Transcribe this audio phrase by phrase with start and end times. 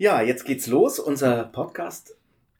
[0.00, 0.98] Ja, jetzt geht's los.
[0.98, 2.16] Unser Podcast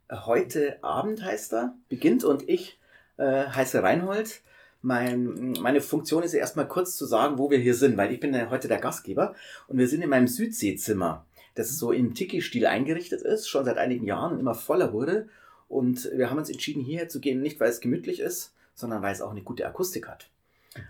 [0.08, 2.78] äh, heute Abend heißt er, beginnt und ich
[3.16, 4.42] äh, heiße Reinhold.
[4.82, 8.34] Mein, meine Funktion ist erstmal kurz zu sagen, wo wir hier sind, weil ich bin
[8.34, 9.34] ja heute der Gastgeber
[9.68, 11.24] und wir sind in meinem Südseezimmer,
[11.54, 15.26] das so im Tiki-Stil eingerichtet ist, schon seit einigen Jahren und immer voller wurde.
[15.66, 19.14] Und wir haben uns entschieden, hierher zu gehen, nicht weil es gemütlich ist, sondern weil
[19.14, 20.28] es auch eine gute Akustik hat.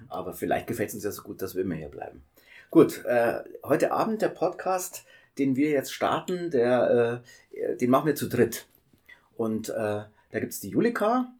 [0.08, 2.24] Aber vielleicht gefällt es uns ja so gut, dass wir immer hier bleiben.
[2.72, 5.04] Gut, äh, heute Abend der Podcast
[5.40, 8.66] den wir jetzt starten, der, äh, den machen wir zu dritt.
[9.36, 11.32] Und äh, da gibt es die Julika,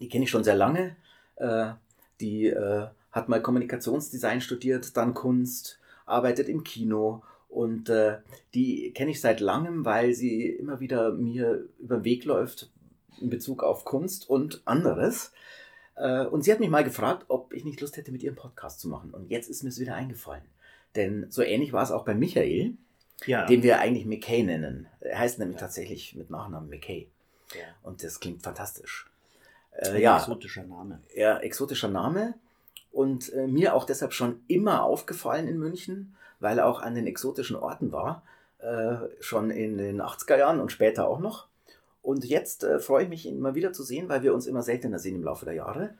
[0.00, 0.96] die kenne ich schon sehr lange.
[1.36, 1.72] Äh,
[2.20, 8.18] die äh, hat mal Kommunikationsdesign studiert, dann Kunst, arbeitet im Kino und äh,
[8.54, 12.70] die kenne ich seit langem, weil sie immer wieder mir über den Weg läuft
[13.20, 15.32] in Bezug auf Kunst und anderes.
[15.96, 18.80] Äh, und sie hat mich mal gefragt, ob ich nicht Lust hätte, mit ihrem Podcast
[18.80, 19.12] zu machen.
[19.12, 20.44] Und jetzt ist mir es wieder eingefallen.
[20.94, 22.74] Denn so ähnlich war es auch bei Michael
[23.26, 23.46] ja.
[23.46, 24.86] den wir eigentlich McKay nennen.
[25.00, 25.66] Er heißt nämlich ja.
[25.66, 27.08] tatsächlich mit Nachnamen McKay.
[27.54, 27.64] Ja.
[27.82, 29.10] Und das klingt fantastisch.
[29.72, 31.00] Äh, ja, exotischer Name.
[31.14, 32.34] Ja, exotischer Name.
[32.92, 37.06] Und äh, mir auch deshalb schon immer aufgefallen in München, weil er auch an den
[37.06, 38.22] exotischen Orten war.
[38.58, 41.46] Äh, schon in den 80er Jahren und später auch noch.
[42.02, 44.62] Und jetzt äh, freue ich mich, ihn mal wieder zu sehen, weil wir uns immer
[44.62, 45.94] seltener sehen im Laufe der Jahre.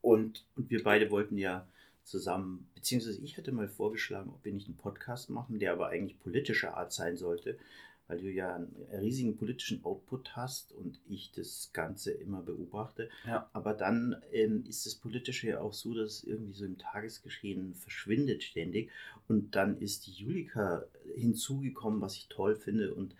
[0.00, 1.66] Und, und wir beide wollten ja
[2.08, 6.18] zusammen, beziehungsweise ich hatte mal vorgeschlagen, ob wir nicht einen Podcast machen, der aber eigentlich
[6.20, 7.58] politischer Art sein sollte,
[8.06, 13.10] weil du ja einen riesigen politischen Output hast und ich das Ganze immer beobachte.
[13.26, 13.48] Ja.
[13.52, 17.74] Aber dann ähm, ist das Politische ja auch so, dass es irgendwie so im Tagesgeschehen
[17.74, 18.90] verschwindet ständig.
[19.28, 22.94] Und dann ist die Julika hinzugekommen, was ich toll finde.
[22.94, 23.14] Und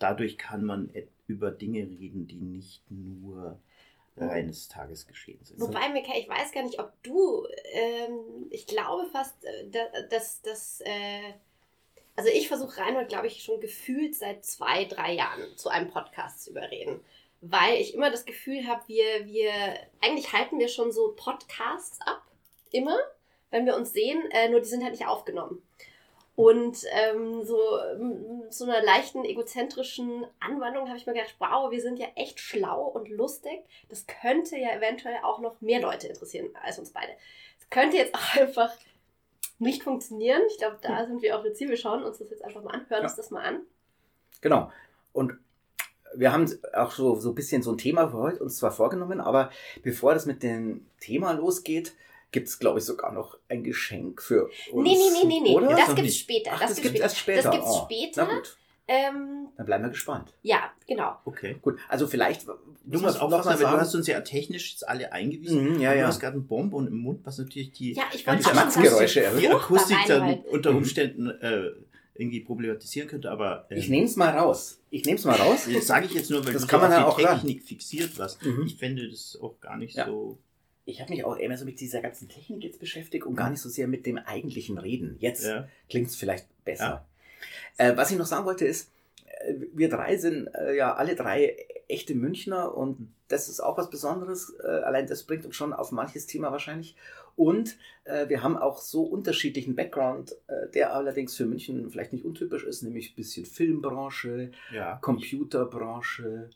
[0.00, 0.90] dadurch kann man
[1.28, 3.60] über Dinge reden, die nicht nur
[4.16, 5.60] reines Tagesgeschehen sind.
[5.60, 9.68] Wobei, Mika, ich weiß gar nicht, ob du, ähm, ich glaube fast, äh,
[10.08, 11.32] dass das, äh,
[12.16, 16.44] also ich versuche Reinhold, glaube ich, schon gefühlt seit zwei, drei Jahren zu einem Podcast
[16.44, 17.00] zu überreden.
[17.40, 19.52] Weil ich immer das Gefühl habe, wir, wir,
[20.00, 22.22] eigentlich halten wir schon so Podcasts ab,
[22.70, 22.98] immer,
[23.50, 25.62] wenn wir uns sehen, äh, nur die sind halt nicht aufgenommen.
[26.36, 27.56] Und ähm, so
[28.50, 32.86] zu einer leichten egozentrischen Anwandlung habe ich mir gedacht, wow, wir sind ja echt schlau
[32.86, 33.64] und lustig.
[33.88, 37.12] Das könnte ja eventuell auch noch mehr Leute interessieren als uns beide.
[37.60, 38.72] Es könnte jetzt auch einfach
[39.58, 40.42] nicht funktionieren.
[40.48, 41.06] Ich glaube, da hm.
[41.06, 43.08] sind wir auch jetzt Wir schauen uns das jetzt einfach mal an, hören ja.
[43.08, 43.60] uns das mal an.
[44.40, 44.72] Genau.
[45.12, 45.38] Und
[46.16, 49.20] wir haben auch so, so ein bisschen so ein Thema für heute uns zwar vorgenommen,
[49.20, 49.50] aber
[49.82, 51.94] bevor das mit dem Thema losgeht,
[52.34, 54.88] gibt es, glaube ich, sogar noch ein Geschenk für uns.
[54.88, 55.54] Nee, nee, nee, nee, nee.
[55.54, 55.68] Oder?
[55.68, 56.50] Das gibt es später.
[56.52, 57.42] Ach, das, das gibt es erst später.
[57.42, 57.84] Das gibt es oh.
[57.84, 58.26] später.
[58.28, 58.56] Na gut.
[58.86, 60.34] Ähm, Dann bleiben wir gespannt.
[60.42, 61.16] Ja, genau.
[61.24, 61.56] Okay.
[61.62, 62.46] Gut, also vielleicht.
[62.46, 65.74] Du musst auch noch mal sagen, du hast uns ja technisch jetzt alle eingewiesen.
[65.74, 66.02] Mhm, ja, ja.
[66.02, 69.42] Du hast gerade einen Bonbon im Mund, was natürlich die ja, ich ganze Schmatzgeräusche erhöht.
[69.42, 71.70] Die Akustik dann unter Umständen äh,
[72.14, 73.66] irgendwie problematisieren könnte, aber.
[73.70, 74.80] Ähm, ich nehme es mal raus.
[74.90, 75.68] Ich nehme es mal raus.
[75.72, 77.66] Das sage ich jetzt nur, weil das du kann man ja die Technik ran.
[77.66, 78.42] fixiert was.
[78.42, 78.64] Mhm.
[78.66, 80.06] Ich fände das auch gar nicht ja.
[80.06, 80.36] so
[80.86, 83.60] ich habe mich auch immer so mit dieser ganzen Technik jetzt beschäftigt und gar nicht
[83.60, 85.16] so sehr mit dem eigentlichen Reden.
[85.18, 85.68] Jetzt ja.
[85.88, 87.06] klingt es vielleicht besser.
[87.78, 87.86] Ja.
[87.86, 88.90] Äh, was ich noch sagen wollte ist,
[89.40, 91.56] äh, wir drei sind äh, ja alle drei
[91.88, 94.54] echte Münchner und das ist auch was Besonderes.
[94.62, 96.96] Äh, allein das bringt uns schon auf manches Thema wahrscheinlich.
[97.36, 102.24] Und äh, wir haben auch so unterschiedlichen Background, äh, der allerdings für München vielleicht nicht
[102.24, 104.98] untypisch ist, nämlich ein bisschen Filmbranche, ja.
[105.00, 106.50] Computerbranche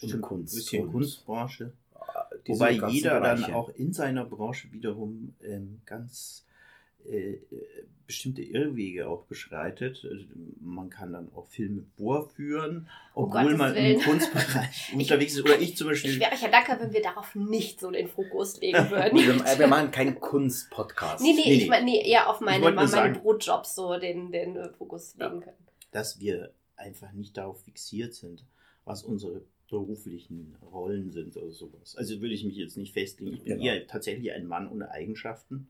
[0.00, 0.54] und Kunst.
[0.54, 1.72] Ein bisschen und Kunstbranche.
[2.46, 3.42] Wobei jeder Bereiche.
[3.42, 6.46] dann auch in seiner Branche wiederum ähm, ganz
[7.04, 7.38] äh,
[8.06, 10.04] bestimmte Irrwege auch beschreitet.
[10.10, 10.24] Also
[10.60, 15.44] man kann dann auch Filme vorführen, oh obwohl oh man im Kunstbereich unterwegs ist.
[15.44, 16.10] Oder ich zum Beispiel.
[16.10, 19.16] Ich wäre euch ja dankbar, wenn wir darauf nicht so den Fokus legen würden.
[19.16, 21.22] wir, wir, machen keinen Kunstpodcast.
[21.22, 24.56] Nee, nee, nee, ich meine nee, eher auf meine, meine sagen, Brotjobs so den, den
[24.56, 25.66] äh, Fokus legen ja, können.
[25.92, 28.44] Dass wir einfach nicht darauf fixiert sind,
[28.84, 31.96] was unsere beruflichen Rollen sind oder sowas.
[31.96, 33.34] Also würde ich mich jetzt nicht festlegen.
[33.34, 33.64] Ich bin genau.
[33.64, 35.68] eher tatsächlich ein Mann ohne Eigenschaften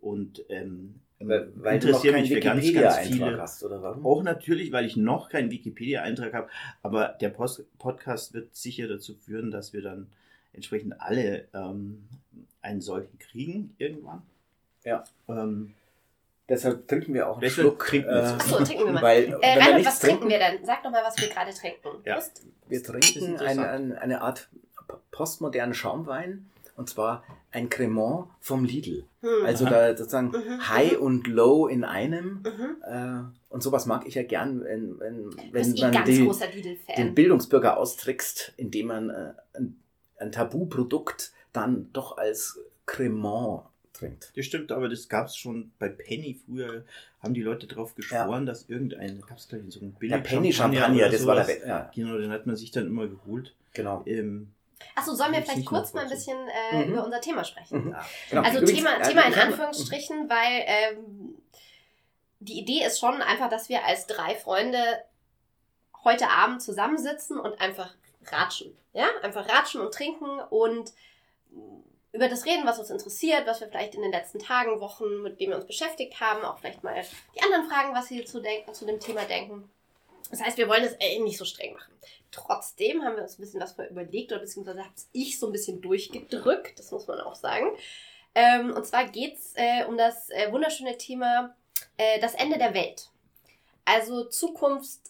[0.00, 3.40] und ähm, weil, weil interessiere mich für ganz, ganz viele.
[3.40, 4.04] Hast, oder warum?
[4.04, 6.48] Auch natürlich, weil ich noch keinen Wikipedia-Eintrag habe,
[6.82, 10.08] aber der Post Podcast wird sicher dazu führen, dass wir dann
[10.52, 12.04] entsprechend alle ähm,
[12.60, 14.22] einen solchen kriegen irgendwann.
[14.84, 15.04] Ja.
[15.28, 15.74] Ähm,
[16.48, 17.86] Deshalb trinken wir auch einen Deshalb Schluck.
[17.86, 19.02] Trinken äh, so, trinken wir mal.
[19.02, 20.64] Weil, äh, Reinhold, was trinken wir denn?
[20.64, 21.88] Sag doch mal, was wir gerade trinken.
[22.04, 22.20] Ja.
[22.68, 24.48] Wir trinken eine, eine, eine Art
[25.10, 26.48] postmodernen Schaumwein.
[26.74, 29.04] Und zwar ein Cremant vom Lidl.
[29.20, 29.44] Hm.
[29.44, 30.54] Also da sozusagen mhm.
[30.54, 30.68] mhm.
[30.68, 32.42] High und Low in einem.
[32.42, 32.82] Mhm.
[32.82, 36.28] Äh, und sowas mag ich ja gern, wenn, wenn, wenn man die,
[36.96, 39.80] den Bildungsbürger austrickst, indem man äh, ein,
[40.18, 43.64] ein Tabuprodukt dann doch als Cremant
[44.02, 44.32] bringt.
[44.36, 46.84] Das stimmt, aber das gab es schon bei Penny früher,
[47.22, 51.08] haben die Leute darauf geschworen, dass irgendein, gab es gleich so ein Der Penny Champagner,
[51.08, 51.90] das war der, ja.
[51.94, 53.54] Genau, den hat man sich dann immer geholt.
[53.72, 54.02] Genau.
[54.06, 54.52] Ähm,
[54.96, 56.36] Achso, sollen wir vielleicht kurz mal ein bisschen
[56.72, 56.92] äh, Mhm.
[56.92, 57.84] über unser Thema sprechen?
[57.84, 57.90] Mhm.
[57.92, 58.04] ja.
[58.30, 58.42] Genau.
[58.42, 61.34] Also Übrigens, Thema, Thema in Anführungsstrichen, weil ähm,
[62.40, 64.78] die Idee ist schon einfach, dass wir als drei Freunde
[66.04, 67.94] heute Abend zusammensitzen und einfach
[68.26, 68.76] ratschen.
[68.92, 70.92] Ja, einfach ratschen und trinken und
[72.12, 75.40] über das reden, was uns interessiert, was wir vielleicht in den letzten Tagen, Wochen, mit
[75.40, 77.02] dem wir uns beschäftigt haben, auch vielleicht mal
[77.34, 79.70] die anderen fragen, was sie zu, denken, zu dem Thema denken.
[80.30, 81.92] Das heißt, wir wollen es äh, nicht so streng machen.
[82.30, 85.80] Trotzdem haben wir uns ein bisschen was überlegt, oder beziehungsweise habe ich so ein bisschen
[85.80, 87.66] durchgedrückt, das muss man auch sagen.
[88.34, 91.54] Ähm, und zwar geht es äh, um das äh, wunderschöne Thema
[91.96, 93.10] äh, das Ende der Welt.
[93.84, 95.00] Also Zukunft,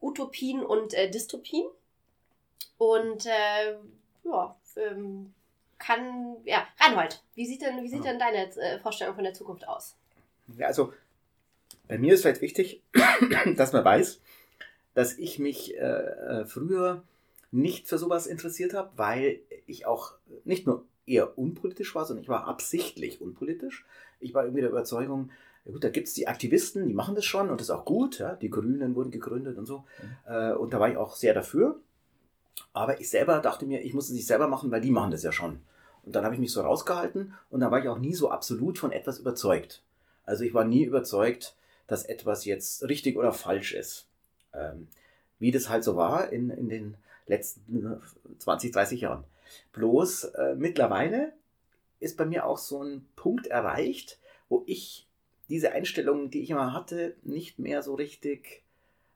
[0.00, 1.66] Utopien und äh, Dystopien.
[2.78, 3.76] Und äh,
[4.24, 5.34] ja, ähm,
[5.84, 9.66] kann, ja, Reinhold, wie sieht denn, wie sieht denn deine äh, Vorstellung von der Zukunft
[9.68, 9.96] aus?
[10.56, 10.92] Ja, also
[11.88, 12.82] bei mir ist vielleicht wichtig,
[13.56, 14.20] dass man weiß,
[14.94, 17.02] dass ich mich äh, äh, früher
[17.50, 20.14] nicht für sowas interessiert habe, weil ich auch
[20.44, 23.84] nicht nur eher unpolitisch war, sondern ich war absichtlich unpolitisch.
[24.20, 25.30] Ich war irgendwie der Überzeugung,
[25.64, 27.84] ja gut, da gibt es die Aktivisten, die machen das schon und das ist auch
[27.84, 28.18] gut.
[28.18, 28.34] Ja?
[28.34, 29.84] Die Grünen wurden gegründet und so.
[30.26, 31.80] Äh, und da war ich auch sehr dafür.
[32.72, 35.22] Aber ich selber dachte mir, ich muss es nicht selber machen, weil die machen das
[35.22, 35.60] ja schon.
[36.04, 38.78] Und dann habe ich mich so rausgehalten und da war ich auch nie so absolut
[38.78, 39.82] von etwas überzeugt.
[40.24, 41.54] Also ich war nie überzeugt,
[41.86, 44.06] dass etwas jetzt richtig oder falsch ist.
[44.52, 44.88] Ähm,
[45.38, 46.96] wie das halt so war in, in den
[47.26, 48.00] letzten
[48.38, 49.24] 20, 30 Jahren.
[49.72, 51.32] Bloß äh, mittlerweile
[52.00, 54.18] ist bei mir auch so ein Punkt erreicht,
[54.48, 55.06] wo ich
[55.48, 58.63] diese Einstellung, die ich immer hatte, nicht mehr so richtig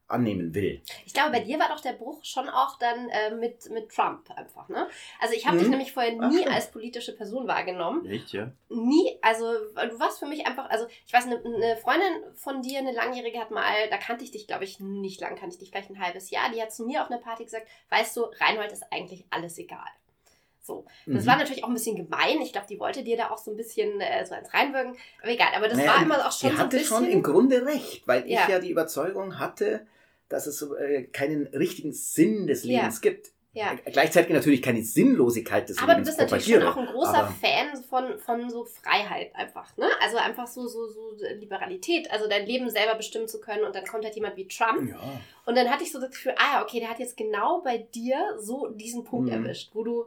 [0.08, 0.82] annehmen will.
[1.05, 4.31] Ich glaube, bei dir war doch der Bruch schon auch dann äh, mit, mit Trump
[4.34, 4.88] einfach, ne?
[5.20, 5.60] Also ich habe Mhm.
[5.60, 6.55] dich nämlich vorher Ach, nie stimmt.
[6.55, 8.06] als politische Person wahrgenommen.
[8.06, 8.50] Echt, ja?
[8.70, 12.78] Nie, also du warst für mich einfach, also ich weiß, eine, eine Freundin von dir,
[12.78, 15.70] eine langjährige, hat mal, da kannte ich dich, glaube ich, nicht lang, kannte ich dich
[15.70, 18.72] vielleicht ein halbes Jahr, die hat zu mir auf einer Party gesagt, weißt du, Reinhold
[18.72, 19.87] ist eigentlich alles egal.
[20.62, 21.28] So, das Mhm.
[21.28, 22.43] war natürlich auch ein bisschen gemein.
[22.43, 24.96] Ich glaube, die wollte dir da auch so ein bisschen äh, so eins reinwirken.
[25.22, 26.84] Aber egal, aber das Naja, war immer auch schon Sie so ein hatte bisschen.
[26.96, 28.43] schon im Grunde recht, weil Ja.
[28.43, 29.87] ich ja die Überzeugung hatte,
[30.28, 32.80] dass es äh, keinen richtigen Sinn des Ja.
[32.80, 33.32] Lebens gibt.
[33.52, 33.72] ja.
[33.84, 37.19] Äh, Gleichzeitig natürlich keine Sinnlosigkeit des Aber du Lebens bist natürlich schon auch ein großer
[37.25, 39.86] aber- Fan von, von so Freiheit einfach, ne?
[40.00, 41.10] Also einfach so, so, so
[41.40, 44.90] Liberalität, also dein Leben selber bestimmen zu können und dann kommt halt jemand wie Trump
[44.90, 44.98] Ja.
[45.46, 47.78] und dann hatte ich so das Gefühl, ah ja, okay, der hat jetzt genau bei
[47.78, 49.44] dir so diesen Punkt Mhm.
[49.44, 50.06] erwischt, wo du,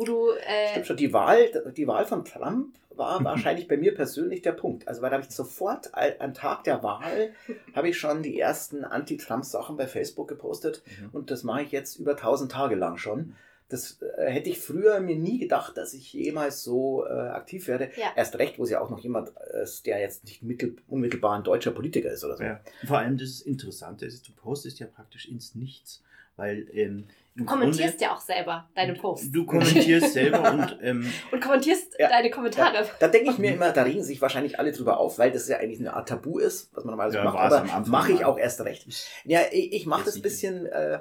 [0.00, 3.94] wo du, äh, Stimmt schon, die Wahl, die Wahl von Trump war wahrscheinlich bei mir
[3.94, 4.88] persönlich der Punkt.
[4.88, 7.30] Also, weil da habe ich sofort am Tag der Wahl
[7.74, 11.08] habe ich schon die ersten Anti-Trump-Sachen bei Facebook gepostet Mhm.
[11.12, 13.34] und das mache ich jetzt über 1000 Tage lang schon.
[13.68, 17.90] Das äh, hätte ich früher mir nie gedacht, dass ich jemals so äh, aktiv werde.
[17.96, 18.08] Ja.
[18.16, 19.30] Erst recht, wo es ja auch noch jemand
[19.62, 22.42] ist, der jetzt nicht mittel, unmittelbar ein deutscher Politiker ist oder so.
[22.42, 22.60] Ja.
[22.86, 26.02] Vor allem das Interessante ist, du postest ja praktisch ins Nichts.
[26.36, 27.04] Weil ähm,
[27.40, 31.94] du kommentierst ja auch selber deine Grunde, Posts Du kommentierst selber und ähm, und kommentierst
[31.98, 32.08] Ja.
[32.08, 32.88] deine Kommentare.
[32.98, 35.58] Da denke ich mir immer, da regen sich wahrscheinlich alle drüber auf, weil das ja
[35.58, 37.38] eigentlich eine Art Tabu ist, was man normalerweise Ja, macht.
[37.38, 38.86] Aber mache ich auch erst recht.
[39.24, 41.00] Ja, ich, ich mache das ein bisschen äh,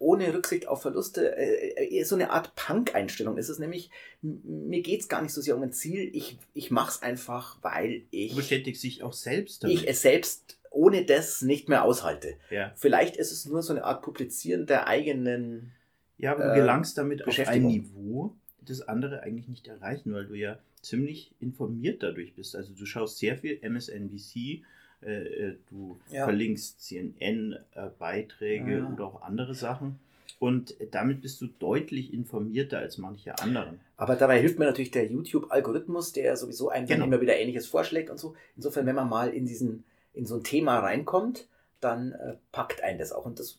[0.00, 1.36] ohne Rücksicht auf Verluste.
[1.36, 3.90] Äh, so eine Art Punk-Einstellung ist es nämlich.
[4.22, 6.10] Mir geht es gar nicht so sehr um ein Ziel.
[6.12, 9.76] Ich, ich mache es einfach, weil ich, du bestätigst dich auch selbst damit.
[9.76, 12.34] ich es selbst ohne das nicht mehr aushalte.
[12.50, 12.72] ja.
[12.76, 15.72] Vielleicht ist es nur so eine Art Publizieren der eigenen.
[16.18, 17.62] ja, aber du äh, gelangst damit auf ein.
[17.66, 22.54] Niveau, das andere eigentlich nicht erreichen, weil du ja ziemlich informiert dadurch bist.
[22.54, 24.62] Also du schaust sehr viel MSNBC,
[25.02, 26.24] äh, äh, du Ja.
[26.24, 28.90] verlinkst CNN-Beiträge Ja.
[28.92, 29.98] oder auch andere Sachen.
[30.40, 33.80] Und damit bist du deutlich informierter als manche anderen.
[33.96, 37.06] Aber dabei hilft mir natürlich der YouTube-Algorithmus, der sowieso einem Genau.
[37.06, 38.36] immer wieder Ähnliches vorschlägt und so.
[38.54, 41.48] Insofern, wenn man mal in diesen, in so ein Thema reinkommt,
[41.80, 43.24] dann äh, packt einen das auch.
[43.24, 43.58] Und das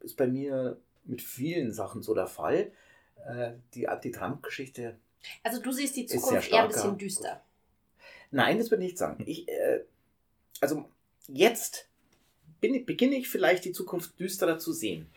[0.00, 2.70] ist bei mir mit vielen Sachen so der Fall.
[3.26, 4.96] Äh, die Anti-Trump-Geschichte.
[5.42, 7.42] Also du siehst die Zukunft eher ein bisschen düster.
[8.30, 9.22] Nein, das würde ich nicht sagen.
[9.26, 9.84] Ich, äh,
[10.60, 10.86] also
[11.28, 11.88] jetzt
[12.60, 15.08] bin, beginne ich vielleicht die Zukunft düsterer zu sehen.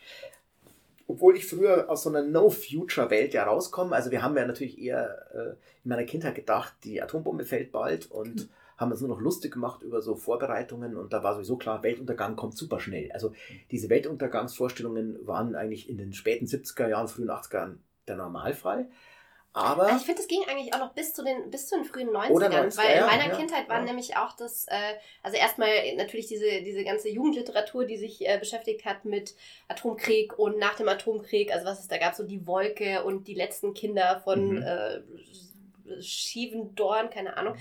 [1.08, 3.94] Obwohl ich früher aus so einer No-Future-Welt ja rauskomme.
[3.94, 5.50] Also wir haben ja natürlich eher äh,
[5.82, 9.82] in meiner Kindheit gedacht, die Atombombe fällt bald und haben uns nur noch lustig gemacht
[9.82, 13.10] über so Vorbereitungen und da war sowieso klar, Weltuntergang kommt super schnell.
[13.12, 13.32] Also
[13.70, 18.88] diese Weltuntergangsvorstellungen waren eigentlich in den späten 70er Jahren, frühen 80er Jahren der Normalfall.
[19.52, 21.86] Aber Also ich finde, es ging eigentlich auch noch bis zu den, bis zu den
[21.86, 23.84] frühen 90ern, Oder 90er, weil in meiner ja, Kindheit war ja.
[23.84, 24.74] nämlich auch das, äh,
[25.22, 29.34] also erstmal natürlich diese, diese ganze Jugendliteratur, die sich äh, beschäftigt hat mit
[29.68, 33.34] Atomkrieg und nach dem Atomkrieg, also was es da gab, so die Wolke und die
[33.34, 34.62] letzten Kinder von Mhm.
[34.62, 35.00] äh,
[36.00, 37.56] schiefen Dorn, keine Ahnung.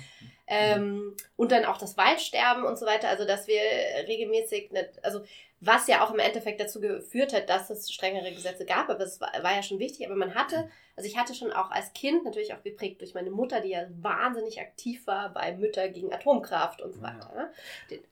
[0.48, 3.10] Ähm, und dann auch das Waldsterben und so weiter.
[3.10, 3.60] Also, dass wir
[4.08, 5.22] regelmäßig, nicht, also
[5.62, 9.20] was ja auch im Endeffekt dazu geführt hat, dass es strengere Gesetze gab, aber es
[9.20, 10.05] war, war, ja schon wichtig.
[10.05, 13.32] Aber man hatte, also ich hatte schon auch als Kind, natürlich auch geprägt durch meine
[13.32, 17.32] Mutter, die ja wahnsinnig aktiv war bei Mütter gegen Atomkraft und so weiter.
[17.36, 17.51] Ne?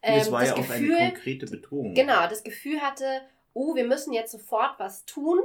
[0.02, 1.94] Ähm, das war das ja Gefühl, auch eine konkrete Bedrohung.
[1.94, 3.22] Genau, das Gefühl hatte,
[3.54, 5.40] oh, wir müssen jetzt sofort was tun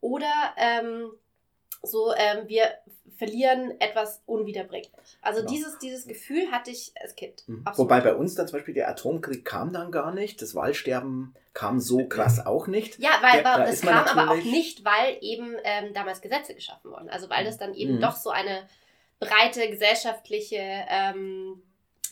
[0.00, 1.10] oder ähm,
[1.82, 2.70] so, ähm, wir
[3.16, 4.92] verlieren etwas unwiederbringlich.
[5.20, 5.52] Also genau.
[5.52, 7.42] dieses, dieses Gefühl hatte ich als Kind.
[7.48, 7.64] Mhm.
[7.74, 11.80] Wobei bei uns dann zum Beispiel der Atomkrieg kam dann gar nicht, das Waldsterben kam
[11.80, 12.98] so krass auch nicht.
[13.00, 17.10] Ja, weil, weil das kam aber auch nicht, weil eben ähm, damals Gesetze geschaffen wurden.
[17.10, 18.00] Also weil es dann eben mhm.
[18.00, 18.68] doch so eine
[19.18, 21.60] breite gesellschaftliche ähm,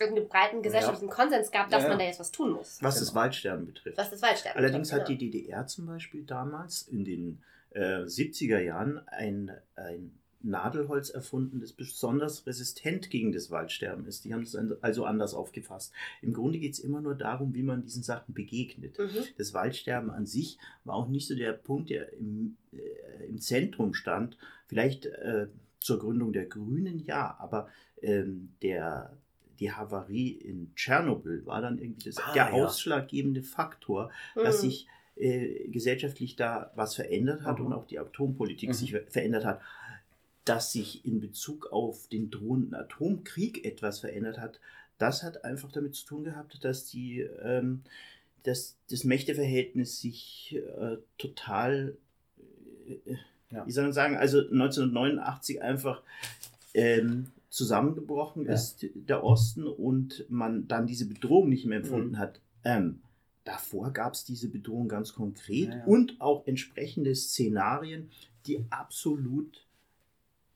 [0.01, 1.15] irgendeinen breiten gesellschaftlichen ja.
[1.15, 1.89] Konsens gab, dass ja.
[1.89, 2.83] man da jetzt was tun muss.
[2.83, 3.07] Was genau.
[3.07, 3.97] das Waldsterben betrifft.
[3.97, 5.19] Was das Waldsterben Allerdings betrifft, hat genau.
[5.19, 7.43] die DDR zum Beispiel damals in den
[7.77, 14.25] äh, 70er Jahren ein, ein Nadelholz erfunden, das besonders resistent gegen das Waldsterben ist.
[14.25, 15.93] Die haben es also anders aufgefasst.
[16.23, 18.99] Im Grunde geht es immer nur darum, wie man diesen Sachen begegnet.
[18.99, 19.25] Mhm.
[19.37, 23.93] Das Waldsterben an sich war auch nicht so der Punkt, der im, äh, im Zentrum
[23.93, 24.39] stand.
[24.67, 25.49] Vielleicht äh,
[25.81, 27.69] zur Gründung der Grünen, ja, aber
[28.01, 29.17] ähm, der,
[29.59, 32.53] die Havarie in Tschernobyl war dann irgendwie das, ah, der ja.
[32.53, 34.45] ausschlaggebende Faktor, mhm.
[34.45, 37.67] dass sich äh, gesellschaftlich da was verändert hat mhm.
[37.67, 38.75] und auch die Atompolitik mhm.
[38.75, 39.61] sich verändert hat
[40.47, 44.61] dass sich in Bezug auf den drohenden Atomkrieg etwas verändert hat,
[44.97, 47.83] das hat einfach damit zu tun gehabt, dass die, ähm,
[48.45, 51.97] dass das Mächteverhältnis sich äh, total,
[52.89, 53.17] äh,
[53.51, 53.67] ja.
[53.67, 56.03] wie soll man sagen, also 1989 einfach
[56.75, 58.55] ähm, zusammengebrochen ja.
[58.55, 62.19] ist, der Osten, und man dann diese Bedrohung nicht mehr empfunden mhm.
[62.19, 62.41] hat.
[62.65, 63.01] Ähm,
[63.47, 68.11] davor gab es diese Bedrohung ganz konkret ja, und auch entsprechende Szenarien,
[68.47, 69.67] die absolut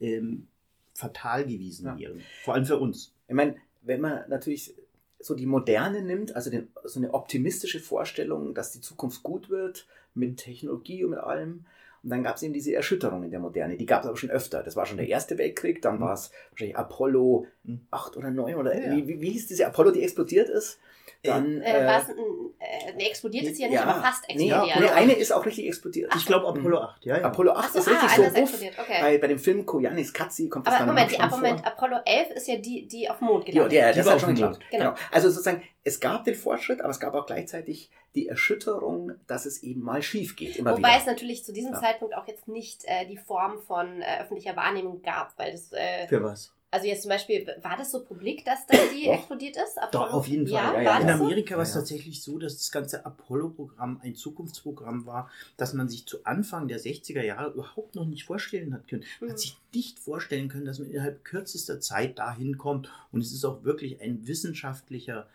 [0.00, 0.48] ähm,
[0.94, 1.98] fatal gewesen ja.
[1.98, 2.20] wären.
[2.44, 3.14] Vor allem für uns.
[3.28, 4.74] Ich meine, wenn man natürlich
[5.20, 9.86] so die Moderne nimmt, also den, so eine optimistische Vorstellung, dass die Zukunft gut wird
[10.14, 11.66] mit Technologie und mit allem.
[12.02, 13.76] Und dann gab es eben diese Erschütterung in der Moderne.
[13.76, 14.62] Die gab es aber schon öfter.
[14.62, 16.00] Das war schon der Erste Weltkrieg, dann mhm.
[16.00, 17.46] war es wahrscheinlich Apollo
[17.90, 18.18] 8 mhm.
[18.18, 19.06] oder 9 oder ja.
[19.06, 20.80] wie, wie hieß diese Apollo, die explodiert ist?
[21.22, 24.76] Dann, äh, äh, äh, ne, explodiert ist ja nicht, ja, aber fast explodiert.
[24.76, 26.14] Nee, nee, eine ist auch richtig explodiert.
[26.16, 27.24] Ich glaube Apollo 8, ja, ja.
[27.24, 28.54] Apollo 8 so, ist richtig ah, so buff.
[28.54, 29.00] Okay.
[29.00, 32.30] Bei, bei dem Film Koyanis Katzi kommt aber das dann Moment, die, Moment, Apollo 11
[32.30, 34.60] ist ja die, die auf dem Mond gelandet Ja, ja das hat schon geklappt.
[34.70, 34.84] Genau.
[34.84, 34.96] genau.
[35.10, 39.62] Also sozusagen, es gab den Fortschritt, aber es gab auch gleichzeitig die Erschütterung, dass es
[39.62, 40.56] eben mal schief geht.
[40.56, 40.98] Immer Wobei wieder.
[40.98, 41.80] es natürlich zu diesem ja.
[41.80, 45.72] Zeitpunkt auch jetzt nicht äh, die Form von äh, öffentlicher Wahrnehmung gab, weil das...
[45.72, 46.52] Äh, Für was?
[46.72, 49.14] Also jetzt zum Beispiel, war das so publik, dass da die Doch.
[49.14, 49.76] explodiert ist?
[49.76, 50.04] Apollo?
[50.04, 50.54] Doch, auf jeden Fall.
[50.54, 50.98] Ja, ja, ja.
[51.00, 51.56] In Amerika so?
[51.56, 56.24] war es tatsächlich so, dass das ganze Apollo-Programm ein Zukunftsprogramm war, das man sich zu
[56.24, 59.04] Anfang der 60er Jahre überhaupt noch nicht vorstellen hat können.
[59.18, 59.32] Man mhm.
[59.32, 62.88] hat sich nicht vorstellen können, dass man innerhalb kürzester Zeit dahin kommt.
[63.10, 65.28] Und es ist auch wirklich ein wissenschaftlicher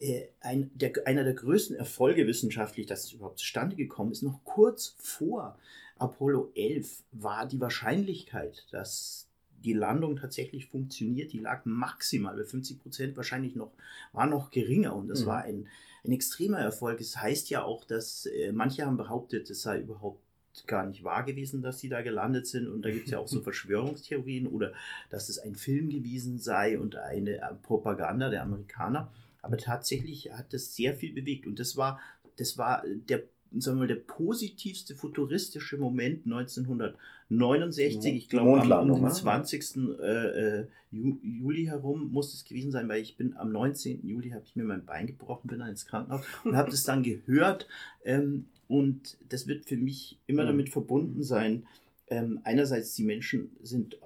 [0.00, 4.40] äh, ein, der, einer der größten Erfolge wissenschaftlich, dass es überhaupt zustande gekommen ist, noch
[4.44, 5.56] kurz vor
[5.98, 9.29] Apollo 11 war die Wahrscheinlichkeit, dass
[9.64, 11.32] die Landung tatsächlich funktioniert.
[11.32, 13.72] Die lag maximal bei 50 Prozent, wahrscheinlich noch,
[14.12, 15.26] war noch geringer und das mhm.
[15.26, 15.68] war ein,
[16.04, 17.00] ein extremer Erfolg.
[17.00, 20.20] Es das heißt ja auch, dass äh, manche haben behauptet, es sei überhaupt
[20.66, 22.68] gar nicht wahr gewesen, dass sie da gelandet sind.
[22.68, 24.72] Und da gibt es ja auch so Verschwörungstheorien oder
[25.10, 29.12] dass es ein Film gewesen sei und eine äh, Propaganda der Amerikaner.
[29.42, 31.46] Aber tatsächlich hat das sehr viel bewegt.
[31.46, 32.00] Und das war,
[32.36, 33.22] das war der
[33.58, 39.76] sagen wir mal, der positivste futuristische Moment 1969, ich glaube am, am 20.
[40.00, 44.04] Äh, äh Juli herum muss es gewesen sein, weil ich bin am 19.
[44.06, 47.02] Juli habe ich mir mein Bein gebrochen, bin dann ins Krankenhaus und habe das dann
[47.02, 47.68] gehört
[48.04, 51.66] ähm, und das wird für mich immer damit verbunden sein.
[52.08, 53.98] Ähm, einerseits die Menschen sind äh,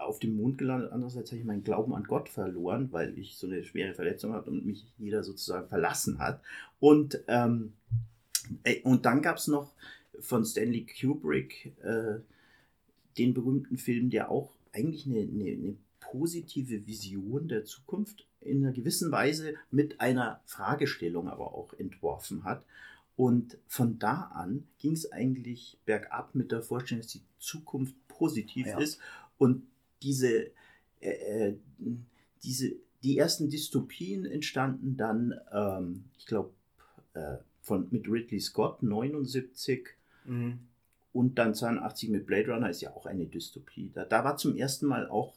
[0.00, 3.46] auf dem Mond gelandet, andererseits habe ich meinen Glauben an Gott verloren, weil ich so
[3.46, 6.40] eine schwere Verletzung hatte und mich jeder sozusagen verlassen hat
[6.80, 7.74] und ähm,
[8.84, 9.72] und dann gab es noch
[10.20, 12.20] von Stanley Kubrick äh,
[13.18, 18.72] den berühmten Film, der auch eigentlich eine, eine, eine, positive Vision der Zukunft in einer
[18.72, 22.66] gewissen Weise mit einer Fragestellung aber auch entworfen hat.
[23.16, 28.66] Und von da an ging es eigentlich bergab mit der Vorstellung, dass die Zukunft positiv
[28.66, 28.78] ja.
[28.78, 28.98] ist.
[29.38, 29.62] Und
[30.02, 30.50] diese,
[31.00, 31.10] äh,
[31.48, 31.56] äh,
[32.42, 32.72] diese,
[33.02, 36.52] die ersten Dystopien entstanden dann, ähm, ich glaube,
[37.14, 39.88] äh, von, mit Ridley Scott, 79.
[40.24, 40.58] Mhm.
[41.12, 43.90] Und dann 82 mit Blade Runner ist ja auch eine Dystopie.
[43.94, 45.34] Da, da war zum ersten Mal auch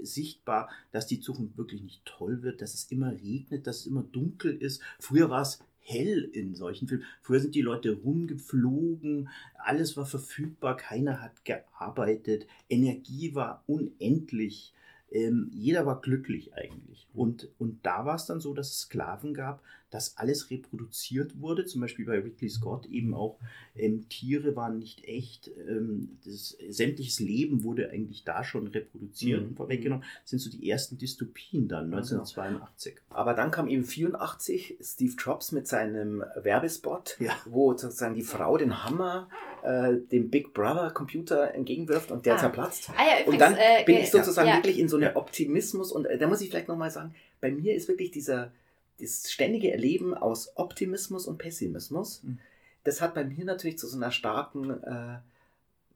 [0.00, 4.02] sichtbar, dass die Zukunft wirklich nicht toll wird, dass es immer regnet, dass es immer
[4.02, 4.80] dunkel ist.
[5.00, 7.04] Früher war es hell in solchen Filmen.
[7.22, 14.74] Früher sind die Leute rumgeflogen, alles war verfügbar, keiner hat gearbeitet, Energie war unendlich
[15.10, 17.06] ähm, jeder war glücklich eigentlich.
[17.14, 21.64] Und, und da war es dann so, dass es Sklaven gab, dass alles reproduziert wurde,
[21.64, 23.38] zum Beispiel bei Ridley Scott eben auch
[23.74, 29.48] ähm, Tiere waren nicht echt, ähm, das, sämtliches Leben wurde eigentlich da schon reproduziert Mhm.
[29.48, 30.04] und vorweggenommen.
[30.22, 32.02] Das sind so die ersten Dystopien dann, Ja, genau.
[32.02, 32.96] 1982.
[33.10, 37.32] Aber dann kam eben 84 Steve Jobs mit seinem Werbespot, Ja.
[37.46, 39.28] wo sozusagen die Frau den Hammer
[39.64, 42.38] äh, dem Big Brother Computer entgegenwirft und der Ah.
[42.38, 42.90] zerplatzt.
[42.96, 44.56] Ah ja, übrigens, Und dann äh, bin ich sozusagen ja.
[44.56, 47.74] wirklich in so einem Optimismus und äh, da muss ich vielleicht nochmal sagen, bei mir
[47.74, 48.52] ist wirklich dieser
[49.00, 52.38] das ständige Erleben aus Optimismus und Pessimismus, Mhm.
[52.84, 55.18] das hat bei mir natürlich zu so einer starken äh,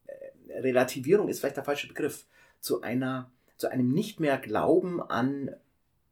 [0.06, 2.26] äh, Relativierung, ist vielleicht der falsche Begriff,
[2.60, 5.54] zu einer, zu einem nicht mehr Glauben an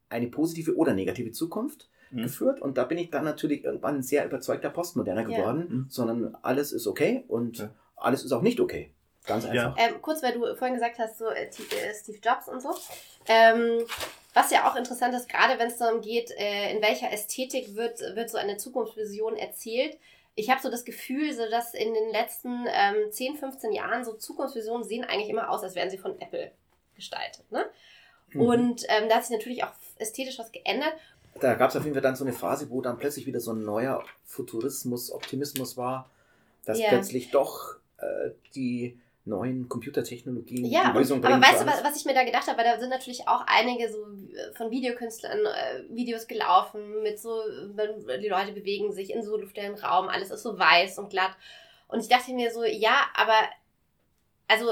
[0.09, 2.23] eine positive oder negative Zukunft Mhm.
[2.23, 2.61] geführt.
[2.61, 5.28] Und da bin ich dann natürlich irgendwann ein sehr überzeugter Postmoderner Ja.
[5.28, 5.87] geworden, Mhm.
[5.88, 7.70] sondern alles ist okay und Ja.
[7.97, 8.92] alles ist auch nicht okay.
[9.26, 9.50] Ganz Ja.
[9.50, 9.76] einfach.
[9.78, 12.70] Ähm, kurz, weil du vorhin gesagt hast, so äh, äh, Steve Jobs und so.
[13.28, 13.85] Ähm,
[14.34, 18.00] was ja auch interessant ist, gerade wenn es darum geht, äh, in welcher Ästhetik wird,
[18.14, 19.99] wird so eine Zukunftsvision erzählt.
[20.37, 24.12] Ich habe so das Gefühl, so dass in den letzten ähm, 10, 15 Jahren so
[24.14, 26.52] Zukunftsvisionen sehen eigentlich immer aus, als wären sie von Apple
[26.94, 27.50] gestaltet.
[27.50, 27.66] Ne?
[28.32, 28.40] Mhm.
[28.40, 30.94] Und ähm, da hat sich natürlich auch ästhetisch was geändert.
[31.40, 33.52] Da gab es auf jeden Fall dann so eine Phase, wo dann plötzlich wieder so
[33.52, 36.10] ein neuer Futurismus, Optimismus war,
[36.64, 36.88] dass Ja.
[36.88, 38.99] plötzlich doch äh, die
[39.30, 41.42] neuen Computertechnologien Ja, die Lösung aber bringen.
[41.42, 42.58] für weißt du, was, was ich mir da gedacht habe?
[42.58, 47.40] Weil da sind natürlich auch einige so äh, von Videokünstlern äh, Videos gelaufen mit so,
[47.72, 51.32] die Leute bewegen sich in so luftleeren Raum, alles ist so weiß und glatt.
[51.88, 53.38] Und ich dachte mir so, ja, aber
[54.46, 54.66] also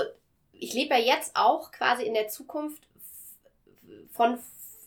[0.53, 2.83] ich lebe ja jetzt auch quasi in der Zukunft
[4.13, 4.39] von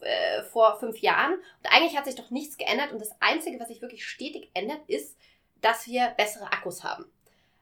[0.02, 3.68] äh, vor fünf Jahren und eigentlich hat sich doch nichts geändert und das Einzige, was
[3.68, 5.18] sich wirklich stetig ändert, ist,
[5.62, 7.06] dass wir bessere Akkus haben.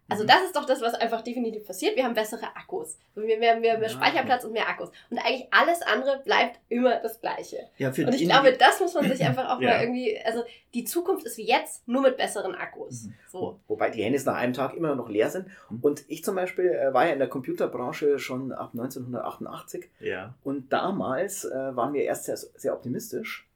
[0.09, 0.27] Also Mhm.
[0.27, 1.95] das ist doch das, was einfach definitiv passiert.
[1.95, 2.97] Wir haben bessere Akkus.
[3.15, 3.89] Wir haben mehr, mehr, mehr Ja.
[3.89, 4.89] Speicherplatz und mehr Akkus.
[5.09, 7.67] Und eigentlich alles andere bleibt immer das Gleiche.
[7.77, 9.69] Ja, Und ich glaube, das muss man sich einfach auch Ja.
[9.71, 13.03] mal irgendwie, also die Zukunft ist wie jetzt, nur mit besseren Akkus.
[13.03, 13.13] Mhm.
[13.31, 13.59] So.
[13.67, 15.47] Wobei die Handys nach einem Tag immer noch leer sind.
[15.69, 15.79] Mhm.
[15.81, 20.33] Und ich zum Beispiel äh, war ja in der Computerbranche schon ab 1988 ja.
[20.43, 23.47] Und damals äh, waren wir erst sehr, sehr optimistisch.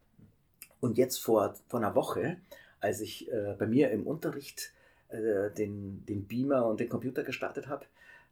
[0.82, 2.38] Und jetzt vor, vor einer Woche,
[2.80, 4.74] als ich äh, bei mir im Unterricht
[5.14, 7.86] äh, den, den Beamer und den Computer gestartet habe,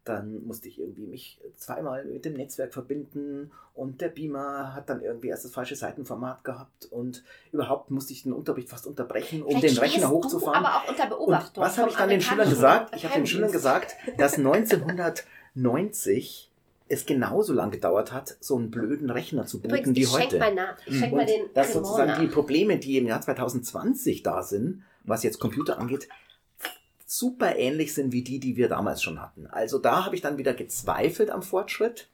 [0.04, 5.02] dann musste ich irgendwie mich zweimal mit dem Netzwerk verbinden und der Beamer hat dann
[5.04, 9.60] irgendwie erst das falsche Seitenformat gehabt und überhaupt musste ich den Unterricht fast unterbrechen, um
[9.60, 10.66] Vielleicht den Rechner hochzufahren.
[10.66, 11.64] aber auch unter Und Beobachtung.
[11.64, 12.96] was habe ich dann den Schülern gesagt?
[12.96, 14.40] Ich habe den Schülern gesagt, dass
[15.56, 16.50] 1990
[16.88, 20.40] es genauso lang gedauert hat, so einen blöden Rechner zu booten Übrigens, wie ich heute.
[20.40, 20.76] mal nach.
[20.86, 22.34] Ich Und mal den dass sozusagen die nach.
[22.34, 26.10] Probleme, die im Jahr 2020 da sind, was jetzt Computer angeht,
[27.12, 29.46] super ähnlich sind wie die, die wir damals schon hatten.
[29.48, 32.08] Also da habe ich dann wieder gezweifelt am Fortschritt.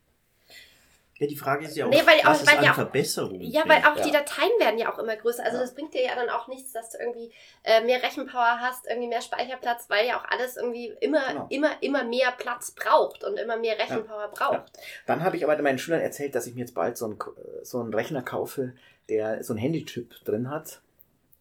[1.19, 2.75] ja, die Frage ist ja auch, Nee, weil auch- was es weil an ja auch-
[2.75, 4.03] Verbesserungen Ja, weil auch Ja.
[4.03, 5.43] die Dateien werden ja auch immer größer.
[5.43, 5.61] Also Ja.
[5.63, 7.31] das bringt dir ja dann auch nichts, dass du irgendwie
[7.63, 11.47] äh, mehr Rechenpower hast, irgendwie mehr Speicherplatz, weil ja auch alles irgendwie immer, Genau.
[11.49, 14.71] immer, immer mehr Platz braucht und immer mehr Rechenpower braucht.
[15.07, 17.19] Dann habe ich aber meinen Schülern erzählt, dass ich mir jetzt bald so einen,
[17.63, 18.73] so einen Rechner kaufe,
[19.09, 20.81] der so einen Handychip drin hat,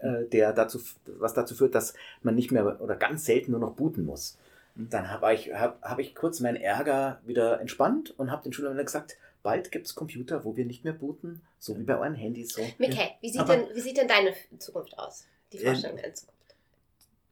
[0.01, 4.05] der dazu, was dazu führt, dass man nicht mehr oder ganz selten nur noch booten
[4.05, 4.39] muss.
[4.77, 8.53] Und dann habe ich, hab, hab ich kurz meinen Ärger wieder entspannt und habe den
[8.53, 12.15] Schülern gesagt, bald gibt es Computer, wo wir nicht mehr booten, so wie bei euren
[12.15, 12.53] Handys.
[12.53, 12.63] So.
[12.79, 15.25] Mickey, wie, sieht Aber- denn, wie sieht denn deine Zukunft aus?
[15.53, 16.55] Die Ähm, Vorstellung deiner Zukunft.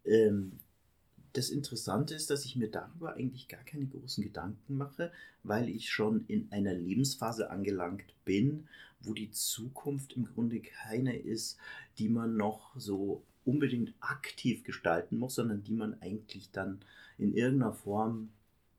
[0.06, 0.58] ähm,
[1.34, 5.90] das Interessante ist, dass ich mir darüber eigentlich gar keine großen Gedanken mache, weil ich
[5.90, 8.68] schon in einer Lebensphase angelangt bin,
[9.00, 11.58] wo die Zukunft im Grunde keine ist,
[11.98, 16.80] die man noch so unbedingt aktiv gestalten muss, sondern die man eigentlich dann
[17.18, 18.30] in irgendeiner Form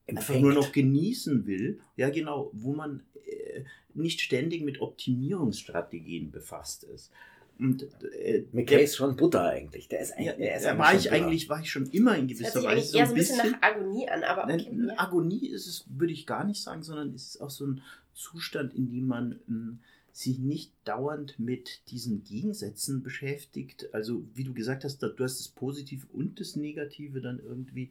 [0.07, 0.41] einfach Empfängt.
[0.41, 1.81] nur noch genießen will.
[1.97, 3.63] Ja, genau, wo man äh,
[3.93, 7.11] nicht ständig mit Optimierungsstrategien befasst ist.
[7.57, 9.87] Und äh, der- ist schon Butter eigentlich.
[9.87, 10.35] Der ist ja, eigentlich.
[10.37, 11.15] der ist da eigentlich war ich Butter.
[11.15, 13.51] eigentlich, war ich schon immer in gewisser Weise eigentlich eher so ein bisschen bisschen.
[13.51, 14.67] nach Agonie an, aber okay.
[14.71, 14.93] Nein, ja.
[14.99, 17.81] Agonie ist es, würde ich gar nicht sagen, sondern es ist auch so ein
[18.13, 19.79] Zustand, in dem man ähm,
[20.11, 23.89] sich nicht dauernd mit diesen Gegensätzen beschäftigt.
[23.93, 27.89] Also wie du gesagt hast, da- du hast das Positive und das Negative dann irgendwie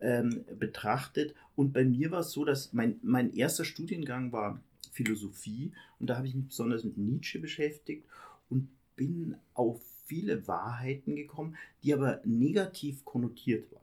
[0.00, 1.34] ähm, betrachtet.
[1.54, 4.60] Und bei mir war es so, dass mein, mein erster Studiengang war
[4.90, 8.04] Philosophie und da habe ich mich besonders mit Nietzsche beschäftigt
[8.50, 8.68] und
[9.06, 13.82] bin auf viele Wahrheiten gekommen, die aber negativ konnotiert waren.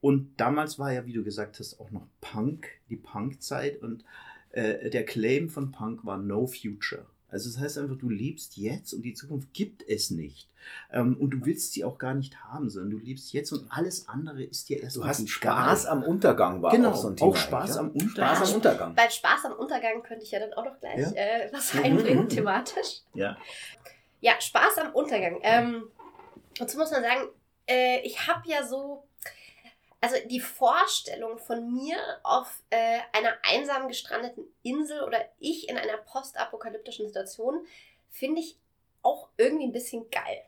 [0.00, 4.04] Und damals war ja, wie du gesagt hast, auch noch Punk, die Punkzeit und
[4.50, 7.06] äh, der Claim von Punk war No Future.
[7.30, 10.48] Also das heißt einfach, du lebst jetzt und die Zukunft gibt es nicht.
[10.92, 14.08] Ähm, und du willst sie auch gar nicht haben, sondern du lebst jetzt und alles
[14.08, 17.30] andere ist dir erst Du hast Spaß am Untergang war Genau, auch so ein Thema.
[17.30, 17.80] auch Spaß ja?
[17.80, 18.36] am Untergang.
[18.36, 18.94] Spaß am Untergang.
[18.94, 21.10] Bei Spaß am Untergang könnte ich ja dann auch noch gleich Ja.
[21.14, 22.28] äh, was Mhm, einbringen, mhm.
[22.28, 23.00] thematisch.
[23.14, 23.36] Ja.
[24.24, 25.38] Ja, Spaß am Untergang.
[25.42, 25.92] Ähm,
[26.58, 27.28] dazu muss man sagen,
[27.68, 29.06] äh, ich habe ja so,
[30.00, 35.98] also die Vorstellung von mir auf äh, einer einsam gestrandeten Insel oder ich in einer
[35.98, 37.66] postapokalyptischen Situation
[38.10, 38.56] finde ich
[39.02, 40.42] auch irgendwie ein bisschen geil.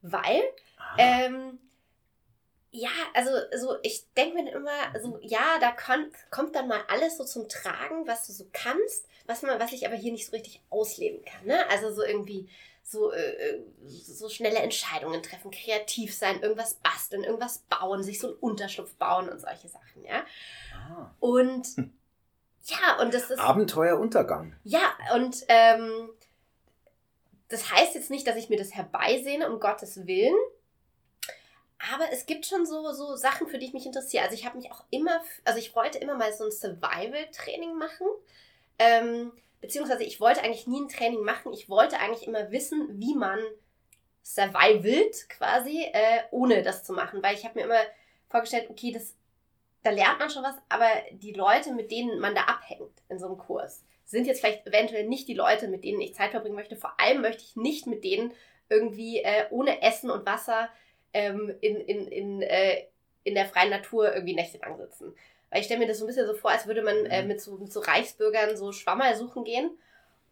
[0.00, 0.42] Weil
[0.78, 1.58] Ah, ähm,
[2.70, 7.18] ja, also so, ich denke mir immer so, ja, da kon- kommt dann mal alles
[7.18, 10.32] so zum Tragen, was du so kannst, was man, was ich aber hier nicht so
[10.32, 11.44] richtig ausleben kann.
[11.44, 11.68] Ne?
[11.68, 12.48] Also so irgendwie
[12.84, 18.28] so, äh, äh, so schnelle Entscheidungen treffen, kreativ sein, irgendwas basteln, irgendwas bauen, sich so
[18.28, 20.24] einen Unterschlupf bauen und solche Sachen, ja.
[20.74, 21.10] ah.
[21.18, 21.66] Und
[22.66, 23.38] ja, und das ist.
[23.38, 24.54] Abenteuer Untergang.
[24.64, 26.10] Ja, und ähm,
[27.48, 30.34] das heißt jetzt nicht, dass ich mir das herbeisehne, um Gottes Willen.
[31.92, 34.24] Aber es gibt schon so, so Sachen, für die ich mich interessiere.
[34.24, 38.06] Also ich habe mich auch immer, also ich wollte immer mal so ein Survival-Training machen.
[38.78, 39.32] Ähm,
[39.64, 41.54] beziehungsweise ich wollte eigentlich nie ein Training machen.
[41.54, 43.40] Ich wollte eigentlich immer wissen, wie man
[44.22, 47.22] survivalt quasi, äh, ohne das zu machen.
[47.22, 47.80] Weil ich habe mir immer
[48.28, 49.14] vorgestellt, okay, das,
[49.82, 53.24] da lernt man schon was, aber die Leute, mit denen man da abhängt in so
[53.26, 56.76] einem Kurs, sind jetzt vielleicht eventuell nicht die Leute, mit denen ich Zeit verbringen möchte.
[56.76, 58.34] Vor allem möchte ich nicht mit denen
[58.68, 60.68] irgendwie äh, ohne Essen und Wasser
[61.14, 62.84] ähm, in, in, in, äh,
[63.22, 65.14] in der freien Natur irgendwie nächtelang sitzen.
[65.50, 67.40] Weil ich stelle mir das so ein bisschen so vor, als würde man äh, mit,
[67.40, 69.70] so, mit so Reichsbürgern so Schwammerl suchen gehen.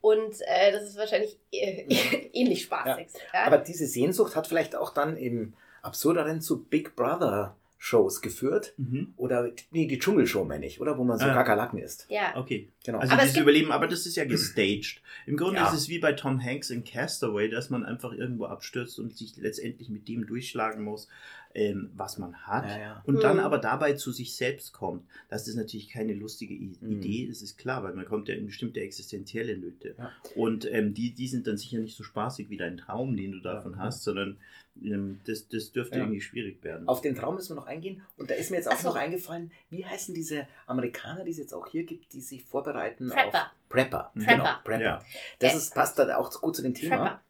[0.00, 1.84] Und äh, das ist wahrscheinlich äh,
[2.32, 3.08] ähnlich spaßig.
[3.32, 3.44] Ja.
[3.44, 8.74] Aber diese Sehnsucht hat vielleicht auch dann im absurderen zu Big Brother Shows geführt.
[8.76, 9.12] Mhm.
[9.16, 10.98] Oder, nee, die Dschungelshow meine ich, oder?
[10.98, 11.34] Wo man so Ah.
[11.34, 12.06] Kakerlaken isst.
[12.08, 12.36] ja.
[12.36, 12.68] Okay.
[12.84, 12.98] Genau.
[12.98, 15.02] Also Aber es dieses Überleben, aber das ist ja gestaged.
[15.26, 15.66] Im Grunde Ja.
[15.68, 19.36] ist es wie bei Tom Hanks in Castaway, dass man einfach irgendwo abstürzt und sich
[19.36, 21.08] letztendlich mit dem durchschlagen muss,
[21.54, 22.66] ähm, was man hat.
[22.70, 23.02] Ja, ja.
[23.04, 23.42] Und dann Mhm.
[23.42, 25.04] aber dabei zu sich selbst kommt.
[25.28, 26.92] Das ist natürlich keine lustige I Mhm.
[26.92, 29.96] Idee, das ist klar, weil man kommt ja in bestimmte existenzielle Nöte.
[29.98, 30.12] Ja.
[30.36, 33.40] Und ähm, die, die sind dann sicher nicht so spaßig wie dein Traum, den du
[33.40, 33.78] davon Ja.
[33.80, 34.38] hast, sondern
[34.74, 36.02] das, das dürfte Ja.
[36.04, 36.88] irgendwie schwierig werden.
[36.88, 38.04] Auf den Traum müssen wir noch eingehen.
[38.16, 38.88] Und da ist mir jetzt auch so.
[38.88, 43.10] noch eingefallen, wie heißen diese Amerikaner, die es jetzt auch hier gibt, die sich vorbereiten
[43.10, 43.42] Prepper.
[43.42, 44.10] auf Prepper.
[44.14, 44.26] Mhm.
[44.26, 44.60] Genau, Prepper.
[44.64, 44.82] Prepper.
[44.82, 45.02] Ja.
[45.38, 46.96] Das Äh, ist, passt da auch gut zu dem Thema.
[46.96, 47.20] Prepper.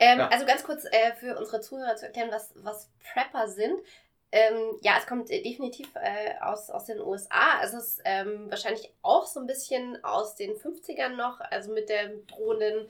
[0.00, 0.28] Ähm, Ja.
[0.28, 3.78] Also ganz kurz äh, für unsere Zuhörer zu erklären, was, was Prepper sind.
[4.30, 7.58] Ähm, ja, es kommt äh, definitiv äh, aus, aus den USA.
[7.60, 11.88] Also es ist ähm, wahrscheinlich auch so ein bisschen aus den 50ern noch, also mit
[11.88, 12.88] der drohenden,